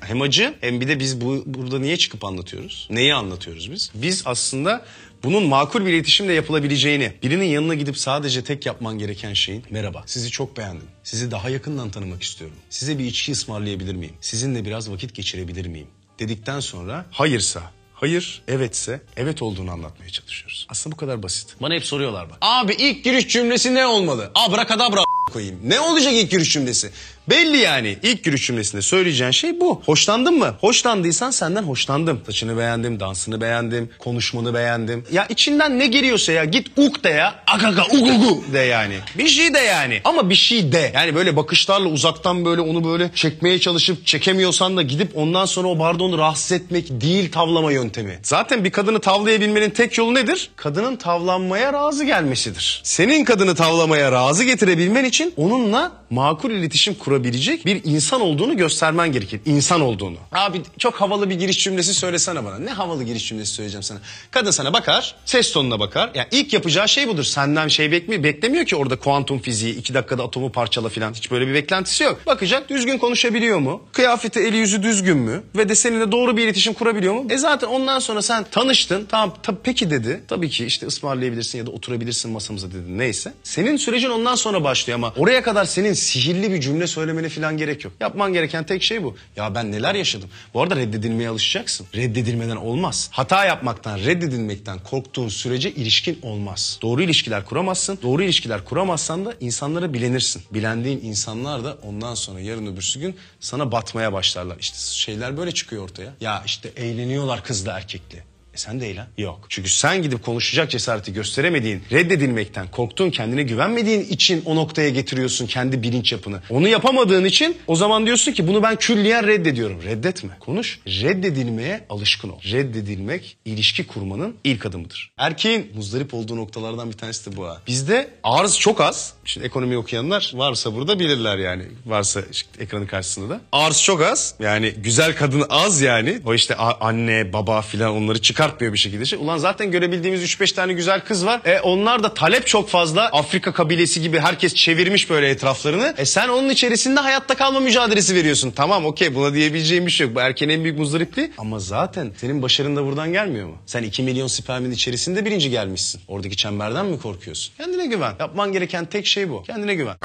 Hem 0.00 0.20
acı 0.22 0.54
hem 0.60 0.80
bir 0.80 0.88
de 0.88 0.98
biz 0.98 1.20
bu, 1.20 1.42
burada 1.46 1.78
niye 1.78 1.96
çıkıp 1.96 2.24
anlatıyoruz? 2.24 2.88
Neyi 2.90 3.14
anlatıyoruz 3.14 3.70
biz? 3.70 3.90
Biz 3.94 4.22
aslında 4.26 4.84
bunun 5.22 5.42
makul 5.42 5.86
bir 5.86 5.92
iletişimle 5.92 6.32
yapılabileceğini, 6.32 7.12
birinin 7.22 7.44
yanına 7.44 7.74
gidip 7.74 7.98
sadece 7.98 8.44
tek 8.44 8.66
yapman 8.66 8.98
gereken 8.98 9.32
şeyin 9.32 9.64
merhaba 9.70 10.02
sizi 10.06 10.30
çok 10.30 10.56
beğendim. 10.56 10.86
Sizi 11.02 11.30
daha 11.30 11.48
yakından 11.50 11.90
tanımak 11.90 12.22
istiyorum. 12.22 12.56
Size 12.70 12.98
bir 12.98 13.04
içki 13.04 13.32
ısmarlayabilir 13.32 13.94
miyim? 13.94 14.14
Sizinle 14.20 14.64
biraz 14.64 14.90
vakit 14.90 15.14
geçirebilir 15.14 15.66
miyim? 15.66 15.88
Dedikten 16.18 16.60
sonra 16.60 17.06
hayırsa 17.10 17.62
Hayır, 17.94 18.42
evetse 18.48 19.00
evet 19.16 19.42
olduğunu 19.42 19.70
anlatmaya 19.70 20.10
çalışıyoruz. 20.10 20.66
Aslında 20.70 20.96
bu 20.96 21.00
kadar 21.00 21.22
basit. 21.22 21.54
Bana 21.62 21.74
hep 21.74 21.84
soruyorlar 21.86 22.30
bak. 22.30 22.36
Abi 22.40 22.72
ilk 22.78 23.04
giriş 23.04 23.28
cümlesi 23.28 23.74
ne 23.74 23.86
olmalı? 23.86 24.30
Abrakadabra 24.34 25.00
koyayım. 25.32 25.60
Ne 25.64 25.80
olacak 25.80 26.12
ilk 26.12 26.30
giriş 26.30 26.52
cümlesi? 26.52 26.90
Belli 27.30 27.56
yani. 27.56 27.96
İlk 28.02 28.24
giriş 28.24 28.46
cümlesinde 28.46 28.82
söyleyeceğin 28.82 29.30
şey 29.30 29.60
bu. 29.60 29.82
Hoşlandın 29.86 30.38
mı? 30.38 30.54
Hoşlandıysan 30.60 31.30
senden 31.30 31.62
hoşlandım. 31.62 32.20
Saçını 32.26 32.58
beğendim, 32.58 33.00
dansını 33.00 33.40
beğendim, 33.40 33.90
konuşmanı 33.98 34.54
beğendim. 34.54 35.04
Ya 35.12 35.26
içinden 35.26 35.78
ne 35.78 35.86
geliyorsa 35.86 36.32
ya 36.32 36.44
git 36.44 36.66
uk 36.76 37.04
de 37.04 37.08
ya. 37.08 37.34
Agaga 37.46 37.84
ugugu 37.84 38.44
de 38.52 38.58
yani. 38.58 38.94
Bir 39.18 39.28
şey 39.28 39.54
de 39.54 39.58
yani. 39.58 40.00
Ama 40.04 40.30
bir 40.30 40.34
şey 40.34 40.72
de. 40.72 40.92
Yani 40.94 41.14
böyle 41.14 41.36
bakışlarla 41.36 41.88
uzaktan 41.88 42.44
böyle 42.44 42.60
onu 42.60 42.84
böyle 42.84 43.10
çekmeye 43.14 43.58
çalışıp 43.60 44.06
çekemiyorsan 44.06 44.76
da 44.76 44.82
gidip 44.82 45.16
ondan 45.16 45.46
sonra 45.46 45.68
o 45.68 45.78
barda 45.78 46.18
rahatsız 46.18 46.52
etmek 46.52 47.00
değil 47.00 47.32
tavlama 47.32 47.72
yöntemi. 47.72 48.18
Zaten 48.22 48.64
bir 48.64 48.70
kadını 48.70 49.00
tavlayabilmenin 49.00 49.70
tek 49.70 49.98
yolu 49.98 50.14
nedir? 50.14 50.50
Kadının 50.56 50.96
tavlanmaya 50.96 51.72
razı 51.72 52.04
gelmesidir. 52.04 52.80
Senin 52.84 53.24
kadını 53.24 53.54
tavlamaya 53.54 54.12
razı 54.12 54.44
getirebilmen 54.44 55.04
için 55.04 55.34
onunla 55.36 55.92
makul 56.10 56.50
iletişim 56.50 56.94
kurabilecek 57.14 57.66
bir 57.66 57.80
insan 57.84 58.20
olduğunu 58.20 58.56
göstermen 58.56 59.12
gerekir. 59.12 59.40
İnsan 59.46 59.80
olduğunu. 59.80 60.16
Abi 60.32 60.60
çok 60.78 60.94
havalı 60.94 61.30
bir 61.30 61.34
giriş 61.34 61.64
cümlesi 61.64 61.94
söylesene 61.94 62.44
bana. 62.44 62.58
Ne 62.58 62.70
havalı 62.70 63.04
giriş 63.04 63.28
cümlesi 63.28 63.52
söyleyeceğim 63.52 63.82
sana. 63.82 63.98
Kadın 64.30 64.50
sana 64.50 64.72
bakar, 64.72 65.14
ses 65.24 65.52
tonuna 65.52 65.80
bakar. 65.80 66.10
Yani 66.14 66.26
ilk 66.30 66.52
yapacağı 66.52 66.88
şey 66.88 67.08
budur. 67.08 67.24
Senden 67.24 67.68
şey 67.68 67.92
bekmiyor, 67.92 68.22
beklemiyor 68.22 68.66
ki 68.66 68.76
orada 68.76 68.96
kuantum 68.96 69.38
fiziği, 69.38 69.74
iki 69.74 69.94
dakikada 69.94 70.24
atomu 70.24 70.52
parçala 70.52 70.88
falan. 70.88 71.14
Hiç 71.14 71.30
böyle 71.30 71.46
bir 71.48 71.54
beklentisi 71.54 72.04
yok. 72.04 72.20
Bakacak 72.26 72.68
düzgün 72.70 72.98
konuşabiliyor 72.98 73.58
mu? 73.58 73.82
Kıyafeti, 73.92 74.40
eli 74.40 74.56
yüzü 74.56 74.82
düzgün 74.82 75.16
mü? 75.16 75.42
Ve 75.56 75.68
de 75.68 75.74
seninle 75.74 76.12
doğru 76.12 76.36
bir 76.36 76.44
iletişim 76.44 76.74
kurabiliyor 76.74 77.14
mu? 77.14 77.26
E 77.30 77.38
zaten 77.38 77.68
ondan 77.68 77.98
sonra 77.98 78.22
sen 78.22 78.44
tanıştın. 78.50 79.06
Tamam 79.10 79.34
tabii 79.42 79.58
peki 79.62 79.90
dedi. 79.90 80.20
Tabii 80.28 80.50
ki 80.50 80.66
işte 80.66 80.86
ısmarlayabilirsin 80.86 81.58
ya 81.58 81.66
da 81.66 81.70
oturabilirsin 81.70 82.30
masamıza 82.30 82.68
dedi. 82.68 82.98
Neyse. 82.98 83.32
Senin 83.42 83.76
sürecin 83.76 84.10
ondan 84.10 84.34
sonra 84.34 84.64
başlıyor 84.64 84.98
ama 84.98 85.12
oraya 85.16 85.42
kadar 85.42 85.64
senin 85.64 85.92
sihirli 85.92 86.52
bir 86.52 86.60
cümle 86.60 86.86
söylemene 87.04 87.28
falan 87.28 87.56
gerek 87.56 87.84
yok. 87.84 87.92
Yapman 88.00 88.32
gereken 88.32 88.64
tek 88.64 88.82
şey 88.82 89.02
bu. 89.02 89.16
Ya 89.36 89.54
ben 89.54 89.72
neler 89.72 89.94
yaşadım. 89.94 90.28
Bu 90.54 90.62
arada 90.62 90.76
reddedilmeye 90.76 91.28
alışacaksın. 91.28 91.86
Reddedilmeden 91.94 92.56
olmaz. 92.56 93.08
Hata 93.12 93.44
yapmaktan, 93.44 93.98
reddedilmekten 93.98 94.78
korktuğun 94.78 95.28
sürece 95.28 95.70
ilişkin 95.70 96.18
olmaz. 96.22 96.78
Doğru 96.82 97.02
ilişkiler 97.02 97.44
kuramazsın. 97.44 97.98
Doğru 98.02 98.22
ilişkiler 98.22 98.64
kuramazsan 98.64 99.24
da 99.24 99.34
insanlara 99.40 99.92
bilenirsin. 99.92 100.42
Bilendiğin 100.50 101.00
insanlar 101.02 101.64
da 101.64 101.78
ondan 101.82 102.14
sonra 102.14 102.40
yarın 102.40 102.66
öbürsü 102.66 103.00
gün 103.00 103.16
sana 103.40 103.72
batmaya 103.72 104.12
başlarlar. 104.12 104.56
İşte 104.60 104.78
şeyler 104.78 105.36
böyle 105.36 105.52
çıkıyor 105.52 105.84
ortaya. 105.84 106.12
Ya 106.20 106.42
işte 106.46 106.72
eğleniyorlar 106.76 107.44
kızla 107.44 107.72
erkekli. 107.72 108.33
E 108.54 108.56
sen 108.56 108.80
de 108.80 108.90
eğlen. 108.90 109.06
Yok. 109.18 109.46
Çünkü 109.48 109.70
sen 109.70 110.02
gidip 110.02 110.22
konuşacak 110.24 110.70
cesareti 110.70 111.12
gösteremediğin, 111.12 111.82
reddedilmekten 111.92 112.68
korktuğun, 112.70 113.10
kendine 113.10 113.42
güvenmediğin 113.42 114.00
için 114.00 114.42
o 114.44 114.56
noktaya 114.56 114.90
getiriyorsun 114.90 115.46
kendi 115.46 115.82
bilinç 115.82 116.12
yapını. 116.12 116.40
Onu 116.50 116.68
yapamadığın 116.68 117.24
için 117.24 117.56
o 117.66 117.76
zaman 117.76 118.06
diyorsun 118.06 118.32
ki 118.32 118.48
bunu 118.48 118.62
ben 118.62 118.76
külliyen 118.76 119.26
reddediyorum. 119.26 119.82
Reddetme. 119.82 120.30
Konuş. 120.40 120.80
Reddedilmeye 120.86 121.84
alışkın 121.88 122.28
ol. 122.28 122.40
Reddedilmek 122.52 123.36
ilişki 123.44 123.86
kurmanın 123.86 124.36
ilk 124.44 124.66
adımıdır. 124.66 125.12
Erkeğin 125.18 125.70
muzdarip 125.74 126.14
olduğu 126.14 126.36
noktalardan 126.36 126.88
bir 126.90 126.96
tanesi 126.96 127.32
de 127.32 127.36
bu 127.36 127.46
ha. 127.46 127.60
Bizde 127.66 128.10
arz 128.22 128.58
çok 128.58 128.80
az. 128.80 129.14
Şimdi 129.24 129.46
ekonomi 129.46 129.78
okuyanlar 129.78 130.32
varsa 130.34 130.74
burada 130.74 130.98
bilirler 130.98 131.38
yani. 131.38 131.64
Varsa 131.86 132.22
işte 132.32 132.48
ekranın 132.62 132.86
karşısında 132.86 133.30
da. 133.30 133.40
Arz 133.52 133.82
çok 133.82 134.02
az. 134.02 134.34
Yani 134.40 134.70
güzel 134.70 135.16
kadın 135.16 135.44
az 135.48 135.80
yani. 135.80 136.20
O 136.26 136.34
işte 136.34 136.54
anne, 136.54 137.32
baba 137.32 137.62
filan 137.62 137.92
onları 137.92 138.22
çıkartmıyor 138.44 138.72
bir 138.72 138.78
şekilde. 138.78 139.04
Şey. 139.04 139.18
Ulan 139.18 139.38
zaten 139.38 139.70
görebildiğimiz 139.70 140.22
3-5 140.22 140.54
tane 140.54 140.72
güzel 140.72 141.00
kız 141.00 141.26
var. 141.26 141.40
E 141.44 141.60
onlar 141.60 142.02
da 142.02 142.14
talep 142.14 142.46
çok 142.46 142.68
fazla. 142.68 143.08
Afrika 143.12 143.52
kabilesi 143.52 144.02
gibi 144.02 144.18
herkes 144.18 144.54
çevirmiş 144.54 145.10
böyle 145.10 145.28
etraflarını. 145.28 145.94
E 145.98 146.04
sen 146.04 146.28
onun 146.28 146.48
içerisinde 146.48 147.00
hayatta 147.00 147.34
kalma 147.34 147.60
mücadelesi 147.60 148.14
veriyorsun. 148.14 148.50
Tamam 148.50 148.84
okey 148.86 149.14
buna 149.14 149.34
diyebileceğim 149.34 149.86
bir 149.86 149.90
şey 149.90 150.06
yok. 150.06 150.16
Bu 150.16 150.20
erkeğin 150.20 150.50
en 150.50 150.64
büyük 150.64 150.78
muzdaripliği. 150.78 151.32
Ama 151.38 151.58
zaten 151.58 152.12
senin 152.16 152.42
başarın 152.42 152.76
da 152.76 152.84
buradan 152.86 153.12
gelmiyor 153.12 153.48
mu? 153.48 153.56
Sen 153.66 153.82
2 153.82 154.02
milyon 154.02 154.26
spermin 154.26 154.70
içerisinde 154.70 155.24
birinci 155.24 155.50
gelmişsin. 155.50 156.00
Oradaki 156.08 156.36
çemberden 156.36 156.86
mi 156.86 156.98
korkuyorsun? 156.98 157.54
Kendine 157.56 157.86
güven. 157.86 158.14
Yapman 158.20 158.52
gereken 158.52 158.84
tek 158.84 159.06
şey 159.06 159.30
bu. 159.30 159.42
Kendine 159.42 159.74
güven 159.74 159.96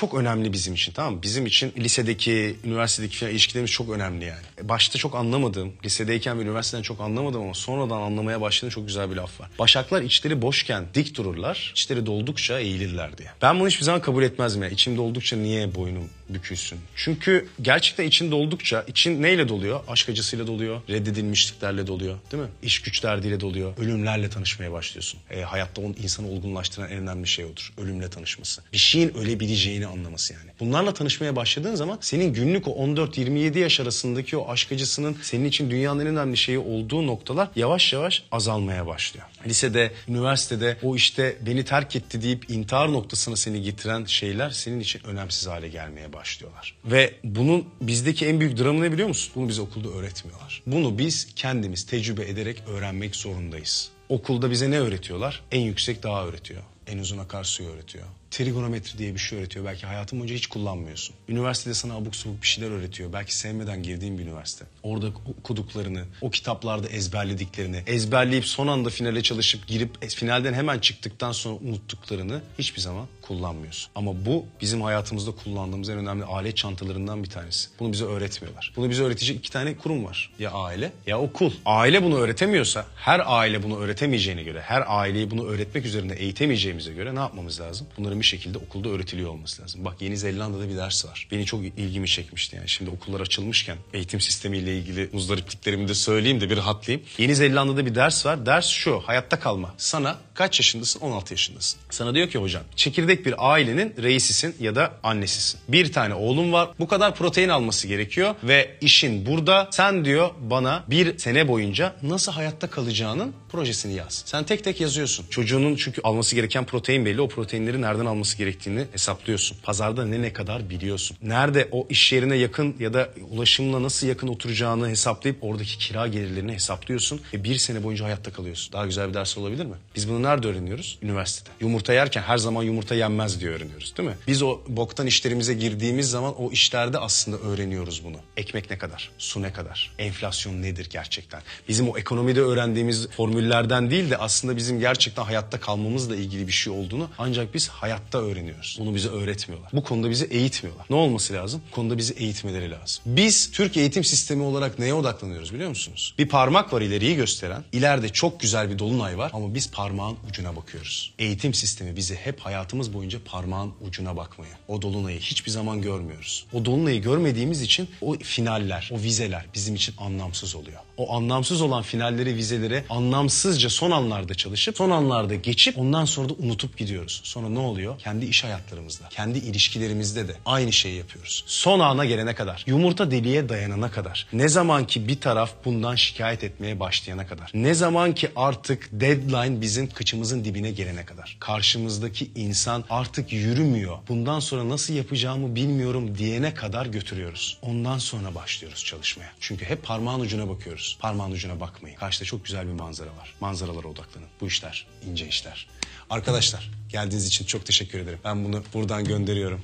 çok 0.00 0.14
önemli 0.14 0.52
bizim 0.52 0.74
için 0.74 0.92
tamam 0.92 1.14
mı? 1.14 1.22
Bizim 1.22 1.46
için 1.46 1.72
lisedeki, 1.78 2.56
üniversitedeki 2.64 3.16
falan 3.16 3.32
ilişkilerimiz 3.32 3.70
çok 3.70 3.90
önemli 3.90 4.24
yani. 4.24 4.42
Başta 4.62 4.98
çok 4.98 5.14
anlamadığım, 5.14 5.72
lisedeyken 5.84 6.38
ve 6.38 6.42
üniversiteden 6.42 6.82
çok 6.82 7.00
anlamadım 7.00 7.42
ama 7.42 7.54
sonradan 7.54 8.00
anlamaya 8.00 8.40
başladığım 8.40 8.70
çok 8.70 8.86
güzel 8.86 9.10
bir 9.10 9.16
laf 9.16 9.40
var. 9.40 9.48
Başaklar 9.58 10.02
içleri 10.02 10.42
boşken 10.42 10.84
dik 10.94 11.16
dururlar, 11.16 11.72
içleri 11.76 12.06
doldukça 12.06 12.58
eğilirler 12.58 13.18
diye. 13.18 13.28
Ben 13.42 13.60
bunu 13.60 13.68
hiçbir 13.68 13.84
zaman 13.84 14.00
kabul 14.00 14.22
etmezdim 14.22 14.62
ya. 14.62 14.68
İçim 14.68 14.96
doldukça 14.96 15.36
niye 15.36 15.74
boynum 15.74 16.08
bükülsün? 16.28 16.78
Çünkü 16.96 17.48
gerçekten 17.62 18.04
için 18.04 18.30
doldukça, 18.30 18.82
için 18.82 19.22
neyle 19.22 19.48
doluyor? 19.48 19.80
Aşk 19.88 20.08
acısıyla 20.08 20.46
doluyor, 20.46 20.80
reddedilmişliklerle 20.88 21.86
doluyor 21.86 22.18
değil 22.32 22.42
mi? 22.42 22.48
İş 22.62 22.82
güç 22.82 23.02
derdiyle 23.02 23.40
doluyor, 23.40 23.78
ölümlerle 23.78 24.30
tanışmaya 24.30 24.72
başlıyorsun. 24.72 25.20
E, 25.30 25.42
hayatta 25.42 25.82
onun 25.82 25.96
insanı 26.02 26.28
olgunlaştıran 26.28 26.90
en 26.90 26.98
önemli 26.98 27.26
şey 27.26 27.44
odur. 27.44 27.72
Ölümle 27.78 28.10
tanışması. 28.10 28.62
Bir 28.72 28.78
şeyin 28.78 29.14
ölebileceğini 29.16 29.86
anlaması 29.86 30.32
yani. 30.32 30.50
Bunlarla 30.60 30.94
tanışmaya 30.94 31.36
başladığın 31.36 31.74
zaman 31.74 31.98
senin 32.00 32.32
günlük 32.32 32.68
o 32.68 32.70
14-27 32.70 33.58
yaş 33.58 33.80
arasındaki 33.80 34.36
o 34.36 34.50
aşk 34.50 34.72
acısının 34.72 35.16
senin 35.22 35.44
için 35.44 35.70
dünyanın 35.70 36.00
en 36.00 36.06
önemli 36.06 36.36
şeyi 36.36 36.58
olduğu 36.58 37.06
noktalar 37.06 37.48
yavaş 37.56 37.92
yavaş 37.92 38.22
azalmaya 38.32 38.86
başlıyor. 38.86 39.26
Lisede, 39.46 39.92
üniversitede 40.08 40.76
o 40.82 40.96
işte 40.96 41.36
beni 41.46 41.64
terk 41.64 41.96
etti 41.96 42.22
deyip 42.22 42.50
intihar 42.50 42.92
noktasına 42.92 43.36
seni 43.36 43.62
getiren 43.62 44.04
şeyler 44.04 44.50
senin 44.50 44.80
için 44.80 45.04
önemsiz 45.04 45.48
hale 45.48 45.68
gelmeye 45.68 46.12
başlıyorlar. 46.12 46.74
Ve 46.84 47.14
bunun 47.24 47.64
bizdeki 47.80 48.26
en 48.26 48.40
büyük 48.40 48.58
dramı 48.58 48.82
ne 48.82 48.92
biliyor 48.92 49.08
musun? 49.08 49.32
Bunu 49.36 49.48
bize 49.48 49.62
okulda 49.62 49.88
öğretmiyorlar. 49.88 50.62
Bunu 50.66 50.98
biz 50.98 51.28
kendimiz 51.36 51.86
tecrübe 51.86 52.28
ederek 52.28 52.62
öğrenmek 52.66 53.16
zorundayız. 53.16 53.90
Okulda 54.08 54.50
bize 54.50 54.70
ne 54.70 54.80
öğretiyorlar? 54.80 55.42
En 55.52 55.60
yüksek 55.60 56.02
dağı 56.02 56.26
öğretiyor. 56.26 56.62
En 56.86 56.98
uzun 56.98 57.18
akarsuyu 57.18 57.68
öğretiyor. 57.68 58.04
Trigonometri 58.30 58.98
diye 58.98 59.14
bir 59.14 59.18
şey 59.18 59.38
öğretiyor. 59.38 59.64
Belki 59.64 59.86
hayatın 59.86 60.18
boyunca 60.18 60.34
hiç 60.34 60.46
kullanmıyorsun. 60.46 61.16
Üniversitede 61.28 61.74
sana 61.74 61.94
abuk 61.94 62.16
subuk 62.16 62.42
bir 62.42 62.46
şeyler 62.46 62.70
öğretiyor. 62.70 63.12
Belki 63.12 63.36
sevmeden 63.36 63.82
girdiğin 63.82 64.18
bir 64.18 64.22
üniversite. 64.22 64.64
Orada 64.82 65.06
okuduklarını, 65.38 66.04
o 66.20 66.30
kitaplarda 66.30 66.88
ezberlediklerini, 66.88 67.82
ezberleyip 67.86 68.46
son 68.46 68.66
anda 68.66 68.90
finale 68.90 69.22
çalışıp 69.22 69.66
girip 69.66 70.10
finalden 70.10 70.54
hemen 70.54 70.78
çıktıktan 70.78 71.32
sonra 71.32 71.54
unuttuklarını 71.54 72.42
hiçbir 72.58 72.80
zaman 72.80 73.06
kullanmıyorsun. 73.28 73.90
Ama 73.94 74.26
bu 74.26 74.46
bizim 74.60 74.82
hayatımızda 74.82 75.30
kullandığımız 75.30 75.88
en 75.88 75.98
önemli 75.98 76.24
alet 76.24 76.56
çantalarından 76.56 77.22
bir 77.22 77.30
tanesi. 77.30 77.68
Bunu 77.80 77.92
bize 77.92 78.04
öğretmiyorlar. 78.04 78.72
Bunu 78.76 78.90
bize 78.90 79.02
öğretecek 79.02 79.36
iki 79.36 79.50
tane 79.50 79.76
kurum 79.76 80.04
var. 80.04 80.30
Ya 80.38 80.50
aile 80.50 80.92
ya 81.06 81.20
okul. 81.20 81.52
Aile 81.64 82.02
bunu 82.02 82.18
öğretemiyorsa, 82.18 82.86
her 82.96 83.20
aile 83.26 83.62
bunu 83.62 83.78
öğretemeyeceğine 83.78 84.42
göre, 84.42 84.60
her 84.60 84.84
aileyi 84.86 85.30
bunu 85.30 85.46
öğretmek 85.46 85.86
üzerine 85.86 86.12
eğitemeyeceğimize 86.12 86.92
göre 86.92 87.14
ne 87.14 87.18
yapmamız 87.18 87.60
lazım? 87.60 87.86
Bunların 87.98 88.20
bir 88.20 88.24
şekilde 88.26 88.58
okulda 88.58 88.88
öğretiliyor 88.88 89.30
olması 89.30 89.62
lazım. 89.62 89.84
Bak 89.84 90.02
Yeni 90.02 90.16
Zelanda'da 90.16 90.68
bir 90.68 90.76
ders 90.76 91.06
var. 91.06 91.28
Beni 91.32 91.44
çok 91.44 91.64
ilgimi 91.64 92.08
çekmişti 92.08 92.56
yani. 92.56 92.68
Şimdi 92.68 92.90
okullar 92.90 93.20
açılmışken 93.20 93.76
eğitim 93.92 94.20
sistemiyle 94.20 94.78
ilgili 94.78 95.08
muzdaripliklerimi 95.12 95.88
de 95.88 95.94
söyleyeyim 95.94 96.40
de 96.40 96.50
bir 96.50 96.56
rahatlayayım. 96.56 97.06
Yeni 97.18 97.34
Zelanda'da 97.34 97.86
bir 97.86 97.94
ders 97.94 98.26
var. 98.26 98.46
Ders 98.46 98.66
şu, 98.66 99.00
hayatta 99.00 99.40
kalma. 99.40 99.74
Sana 99.78 100.18
kaç 100.34 100.60
yaşındasın? 100.60 101.00
16 101.00 101.34
yaşındasın. 101.34 101.80
Sana 101.90 102.14
diyor 102.14 102.28
ki 102.28 102.38
hocam, 102.38 102.62
çekirdek 102.76 103.17
bir 103.26 103.52
ailenin 103.52 103.94
reisisin 104.02 104.56
ya 104.60 104.74
da 104.74 104.92
annesisin. 105.02 105.60
Bir 105.68 105.92
tane 105.92 106.14
oğlum 106.14 106.52
var. 106.52 106.68
Bu 106.78 106.88
kadar 106.88 107.14
protein 107.14 107.48
alması 107.48 107.88
gerekiyor 107.88 108.34
ve 108.42 108.76
işin 108.80 109.26
burada. 109.26 109.68
Sen 109.70 110.04
diyor 110.04 110.30
bana 110.40 110.84
bir 110.90 111.18
sene 111.18 111.48
boyunca 111.48 111.94
nasıl 112.02 112.32
hayatta 112.32 112.70
kalacağının 112.70 113.32
projesini 113.48 113.94
yaz. 113.94 114.22
Sen 114.26 114.44
tek 114.44 114.64
tek 114.64 114.80
yazıyorsun. 114.80 115.26
Çocuğunun 115.30 115.76
çünkü 115.76 116.00
alması 116.02 116.34
gereken 116.34 116.64
protein 116.64 117.04
belli. 117.06 117.20
O 117.20 117.28
proteinleri 117.28 117.82
nereden 117.82 118.06
alması 118.06 118.38
gerektiğini 118.38 118.84
hesaplıyorsun. 118.92 119.56
Pazarda 119.62 120.06
ne 120.06 120.22
ne 120.22 120.32
kadar 120.32 120.70
biliyorsun. 120.70 121.16
Nerede 121.22 121.68
o 121.72 121.86
iş 121.88 122.12
yerine 122.12 122.36
yakın 122.36 122.76
ya 122.78 122.94
da 122.94 123.10
ulaşımla 123.30 123.82
nasıl 123.82 124.06
yakın 124.06 124.28
oturacağını 124.28 124.88
hesaplayıp 124.88 125.44
oradaki 125.44 125.78
kira 125.78 126.06
gelirlerini 126.06 126.52
hesaplıyorsun. 126.52 127.20
Ve 127.34 127.44
bir 127.44 127.56
sene 127.56 127.84
boyunca 127.84 128.04
hayatta 128.04 128.32
kalıyorsun. 128.32 128.72
Daha 128.72 128.86
güzel 128.86 129.08
bir 129.08 129.14
ders 129.14 129.38
olabilir 129.38 129.64
mi? 129.64 129.76
Biz 129.96 130.08
bunu 130.08 130.22
nerede 130.22 130.48
öğreniyoruz? 130.48 130.98
Üniversitede. 131.02 131.50
Yumurta 131.60 131.92
yerken 131.92 132.22
her 132.22 132.38
zaman 132.38 132.62
yumurta 132.62 132.94
yenmez 132.94 133.40
diye 133.40 133.50
öğreniyoruz 133.50 133.94
değil 133.96 134.08
mi? 134.08 134.14
Biz 134.26 134.42
o 134.42 134.60
boktan 134.68 135.06
işlerimize 135.06 135.54
girdiğimiz 135.54 136.10
zaman 136.10 136.42
o 136.42 136.52
işlerde 136.52 136.98
aslında 136.98 137.38
öğreniyoruz 137.38 138.04
bunu. 138.04 138.16
Ekmek 138.36 138.70
ne 138.70 138.78
kadar? 138.78 139.10
Su 139.18 139.42
ne 139.42 139.52
kadar? 139.52 139.92
Enflasyon 139.98 140.62
nedir 140.62 140.88
gerçekten? 140.90 141.42
Bizim 141.68 141.88
o 141.88 141.98
ekonomide 141.98 142.40
öğrendiğimiz 142.40 143.08
formüllerden 143.38 143.90
değil 143.90 144.10
de 144.10 144.16
aslında 144.16 144.56
bizim 144.56 144.80
gerçekten 144.80 145.22
hayatta 145.22 145.60
kalmamızla 145.60 146.16
ilgili 146.16 146.46
bir 146.46 146.52
şey 146.52 146.72
olduğunu 146.72 147.08
ancak 147.18 147.54
biz 147.54 147.68
hayatta 147.68 148.18
öğreniyoruz. 148.18 148.76
Bunu 148.80 148.94
bize 148.94 149.08
öğretmiyorlar. 149.08 149.70
Bu 149.72 149.82
konuda 149.82 150.10
bizi 150.10 150.24
eğitmiyorlar. 150.24 150.86
Ne 150.90 150.96
olması 150.96 151.34
lazım? 151.34 151.62
Bu 151.70 151.74
konuda 151.74 151.98
bizi 151.98 152.14
eğitmeleri 152.14 152.70
lazım. 152.70 153.02
Biz 153.06 153.50
Türk 153.50 153.76
eğitim 153.76 154.04
sistemi 154.04 154.42
olarak 154.42 154.78
neye 154.78 154.94
odaklanıyoruz 154.94 155.54
biliyor 155.54 155.68
musunuz? 155.68 156.14
Bir 156.18 156.28
parmak 156.28 156.72
var 156.72 156.82
ileriyi 156.82 157.16
gösteren. 157.16 157.64
İleride 157.72 158.08
çok 158.08 158.40
güzel 158.40 158.70
bir 158.70 158.78
dolunay 158.78 159.18
var 159.18 159.30
ama 159.34 159.54
biz 159.54 159.70
parmağın 159.70 160.16
ucuna 160.28 160.56
bakıyoruz. 160.56 161.12
Eğitim 161.18 161.54
sistemi 161.54 161.96
bizi 161.96 162.14
hep 162.14 162.40
hayatımız 162.40 162.94
boyunca 162.94 163.18
parmağın 163.24 163.72
ucuna 163.88 164.16
bakmaya. 164.16 164.58
O 164.68 164.82
dolunayı 164.82 165.20
hiçbir 165.20 165.50
zaman 165.50 165.82
görmüyoruz. 165.82 166.46
O 166.52 166.64
dolunayı 166.64 167.02
görmediğimiz 167.02 167.62
için 167.62 167.88
o 168.00 168.14
finaller, 168.14 168.90
o 168.92 168.98
vizeler 169.02 169.46
bizim 169.54 169.74
için 169.74 169.94
anlamsız 169.98 170.54
oluyor. 170.54 170.80
O 170.96 171.16
anlamsız 171.16 171.62
olan 171.62 171.82
finalleri, 171.82 172.34
vizeleri 172.34 172.84
anlamsızca 173.28 173.70
son 173.70 173.90
anlarda 173.90 174.34
çalışıp 174.34 174.76
son 174.76 174.90
anlarda 174.90 175.34
geçip 175.34 175.78
ondan 175.78 176.04
sonra 176.04 176.28
da 176.28 176.32
unutup 176.38 176.78
gidiyoruz. 176.78 177.20
Sonra 177.24 177.48
ne 177.48 177.58
oluyor? 177.58 177.98
Kendi 177.98 178.26
iş 178.26 178.44
hayatlarımızda, 178.44 179.08
kendi 179.10 179.38
ilişkilerimizde 179.38 180.28
de 180.28 180.36
aynı 180.46 180.72
şeyi 180.72 180.96
yapıyoruz. 180.96 181.44
Son 181.46 181.80
ana 181.80 182.04
gelene 182.04 182.34
kadar, 182.34 182.64
yumurta 182.66 183.10
deliğe 183.10 183.48
dayanana 183.48 183.90
kadar, 183.90 184.26
ne 184.32 184.48
zaman 184.48 184.86
ki 184.86 185.08
bir 185.08 185.20
taraf 185.20 185.50
bundan 185.64 185.94
şikayet 185.94 186.44
etmeye 186.44 186.80
başlayana 186.80 187.26
kadar, 187.26 187.50
ne 187.54 187.74
zaman 187.74 188.14
ki 188.14 188.30
artık 188.36 188.88
deadline 188.92 189.60
bizim 189.60 189.88
kıçımızın 189.88 190.44
dibine 190.44 190.70
gelene 190.70 191.04
kadar, 191.04 191.36
karşımızdaki 191.40 192.30
insan 192.34 192.84
artık 192.90 193.32
yürümüyor, 193.32 193.98
bundan 194.08 194.40
sonra 194.40 194.68
nasıl 194.68 194.94
yapacağımı 194.94 195.54
bilmiyorum 195.54 196.18
diyene 196.18 196.54
kadar 196.54 196.86
götürüyoruz. 196.86 197.58
Ondan 197.62 197.98
sonra 197.98 198.34
başlıyoruz 198.34 198.84
çalışmaya. 198.84 199.32
Çünkü 199.40 199.64
hep 199.64 199.82
parmağın 199.82 200.20
ucuna 200.20 200.48
bakıyoruz. 200.48 200.98
Parmağın 201.00 201.30
ucuna 201.30 201.60
bakmayın. 201.60 201.96
Karşıda 201.96 202.24
çok 202.24 202.44
güzel 202.44 202.66
bir 202.66 202.72
manzara 202.72 203.10
var. 203.10 203.17
Manzaralara 203.40 203.88
odaklanın. 203.88 204.28
Bu 204.40 204.46
işler 204.46 204.86
ince 205.10 205.28
işler. 205.28 205.68
Arkadaşlar 206.10 206.70
geldiğiniz 206.88 207.26
için 207.26 207.44
çok 207.44 207.66
teşekkür 207.66 207.98
ederim. 207.98 208.18
Ben 208.24 208.44
bunu 208.44 208.62
buradan 208.74 209.04
gönderiyorum. 209.04 209.60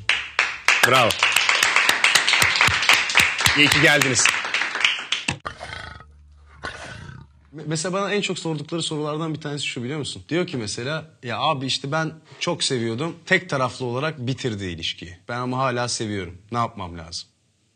Bravo. 0.88 1.08
İyi 3.58 3.68
ki 3.68 3.80
geldiniz. 3.82 4.26
Mesela 7.52 7.92
bana 7.92 8.12
en 8.12 8.20
çok 8.20 8.38
sordukları 8.38 8.82
sorulardan 8.82 9.34
bir 9.34 9.40
tanesi 9.40 9.66
şu 9.66 9.82
biliyor 9.82 9.98
musun? 9.98 10.22
Diyor 10.28 10.46
ki 10.46 10.56
mesela 10.56 11.10
ya 11.22 11.38
abi 11.38 11.66
işte 11.66 11.92
ben 11.92 12.12
çok 12.40 12.64
seviyordum. 12.64 13.16
Tek 13.26 13.50
taraflı 13.50 13.86
olarak 13.86 14.18
bitirdi 14.18 14.64
ilişkiyi. 14.64 15.18
Ben 15.28 15.38
ama 15.38 15.58
hala 15.58 15.88
seviyorum. 15.88 16.38
Ne 16.52 16.58
yapmam 16.58 16.98
lazım? 16.98 17.28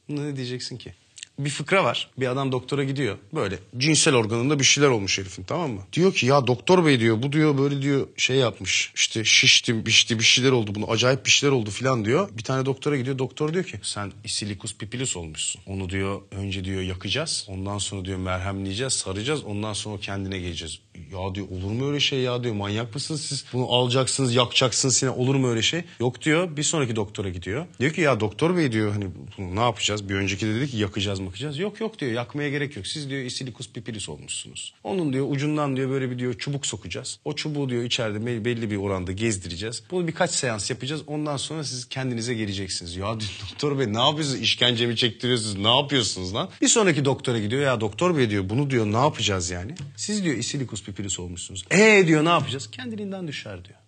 Ne 0.09 0.37
diyeceksin 0.37 0.77
ki? 0.77 0.95
Bir 1.39 1.51
fıkra 1.51 1.85
var. 1.85 2.11
Bir 2.19 2.27
adam 2.27 2.53
doktora 2.53 2.85
gidiyor. 2.85 3.19
Böyle 3.35 3.59
cinsel 3.77 4.15
organında 4.15 4.59
bir 4.59 4.65
şeyler 4.65 4.89
olmuş 4.89 5.19
herifin 5.19 5.43
tamam 5.43 5.71
mı? 5.71 5.81
Diyor 5.93 6.15
ki 6.15 6.27
ya 6.27 6.47
doktor 6.47 6.87
bey 6.87 7.01
diyor 7.01 7.23
bu 7.23 7.33
diyor 7.33 7.59
böyle 7.59 7.83
diyor 7.83 8.07
şey 8.17 8.37
yapmış. 8.37 8.93
İşte 8.95 9.25
şişti 9.25 9.87
bişti 9.87 10.19
bir 10.19 10.25
şeyler 10.25 10.51
oldu 10.51 10.75
bunu 10.75 10.91
acayip 10.91 11.27
bir 11.27 11.31
şeyler 11.31 11.55
oldu 11.55 11.71
filan 11.71 12.05
diyor. 12.05 12.29
Bir 12.33 12.43
tane 12.43 12.67
doktora 12.67 12.97
gidiyor. 12.97 13.19
Doktor 13.19 13.55
diyor 13.55 13.65
ki 13.65 13.79
sen 13.83 14.13
isilikus 14.25 14.77
pipilis 14.77 15.17
olmuşsun. 15.17 15.63
Onu 15.67 15.91
diyor 15.91 16.21
önce 16.31 16.65
diyor 16.65 16.83
yakacağız. 16.83 17.47
Ondan 17.49 17.79
sonra 17.79 18.05
diyor 18.05 18.19
merhemleyeceğiz 18.19 18.93
saracağız. 18.93 19.45
Ondan 19.45 19.73
sonra 19.73 20.01
kendine 20.01 20.39
geleceğiz. 20.39 20.79
Ya 21.13 21.35
diyor 21.35 21.47
olur 21.51 21.71
mu 21.71 21.89
öyle 21.89 22.01
şey 22.01 22.21
ya 22.21 22.45
diyor 22.45 22.55
manyak 22.55 22.95
mısınız 22.95 23.21
siz? 23.21 23.45
Bunu 23.53 23.73
alacaksınız 23.73 24.35
yakacaksınız 24.35 25.03
yine 25.03 25.13
olur 25.13 25.35
mu 25.35 25.49
öyle 25.49 25.63
şey? 25.63 25.83
Yok 26.01 26.23
diyor 26.23 26.57
bir 26.57 26.63
sonraki 26.63 26.97
doktora 26.97 27.29
gidiyor. 27.29 27.67
Diyor 27.81 27.93
ki 27.93 28.01
ya 28.01 28.21
doktor 28.21 28.57
bey 28.57 28.73
diyor 28.73 28.93
hani 28.93 29.07
bunu 29.39 29.57
ne 29.57 29.61
yapacağız? 29.61 30.09
Bir 30.09 30.15
önceki 30.15 30.47
de 30.47 30.55
dedi 30.55 30.71
ki 30.71 30.77
yakacağız 30.77 31.21
makacağız. 31.29 31.59
Yok 31.59 31.81
yok 31.81 31.99
diyor 31.99 32.13
yakmaya 32.13 32.51
gerek 32.51 32.77
yok. 32.77 32.87
Siz 32.87 33.11
diyor 33.11 33.23
isilikus 33.23 33.73
pipilis 33.73 34.09
olmuşsunuz. 34.09 34.75
Onun 34.85 35.13
diyor 35.13 35.27
ucundan 35.31 35.77
diyor 35.77 35.91
böyle 35.91 36.11
bir 36.11 36.19
diyor 36.19 36.35
çubuk 36.39 36.67
sokacağız. 36.67 37.19
O 37.25 37.35
çubuğu 37.35 37.69
diyor 37.69 37.83
içeride 37.85 38.27
be- 38.27 38.45
belli 38.45 38.71
bir 38.71 38.77
oranda 38.77 39.13
gezdireceğiz. 39.13 39.83
Bunu 39.91 40.07
birkaç 40.09 40.31
seans 40.31 40.71
yapacağız. 40.71 41.03
Ondan 41.07 41.37
sonra 41.37 41.65
siz 41.65 41.89
kendinize 41.89 42.35
geleceksiniz. 42.35 42.97
Ya 42.97 43.07
doktor 43.51 43.79
bey 43.79 43.93
ne 43.93 43.99
yapıyorsunuz? 44.01 44.41
İşkence 44.41 44.87
mi 44.87 44.97
çektiriyorsunuz? 44.97 45.57
Ne 45.57 45.77
yapıyorsunuz 45.77 46.35
lan? 46.35 46.49
Bir 46.61 46.69
sonraki 46.69 47.05
doktora 47.05 47.39
gidiyor. 47.39 47.63
Ya 47.63 47.81
doktor 47.81 48.17
bey 48.17 48.31
diyor 48.31 48.49
bunu 48.49 48.71
diyor 48.71 48.87
ne 48.87 48.97
yapacağız 48.97 49.51
yani? 49.51 49.75
Siz 49.97 50.25
diyor 50.25 50.37
isilikus 50.37 50.85
pipilis 50.85 51.21
olmuşsunuz. 51.21 51.65
E 51.71 52.05
diyor 52.07 52.25
ne 52.25 52.29
yapacağız? 52.29 52.71
Kendiliğinden 52.71 53.29
düşer 53.29 53.59
diyor. 53.65 53.79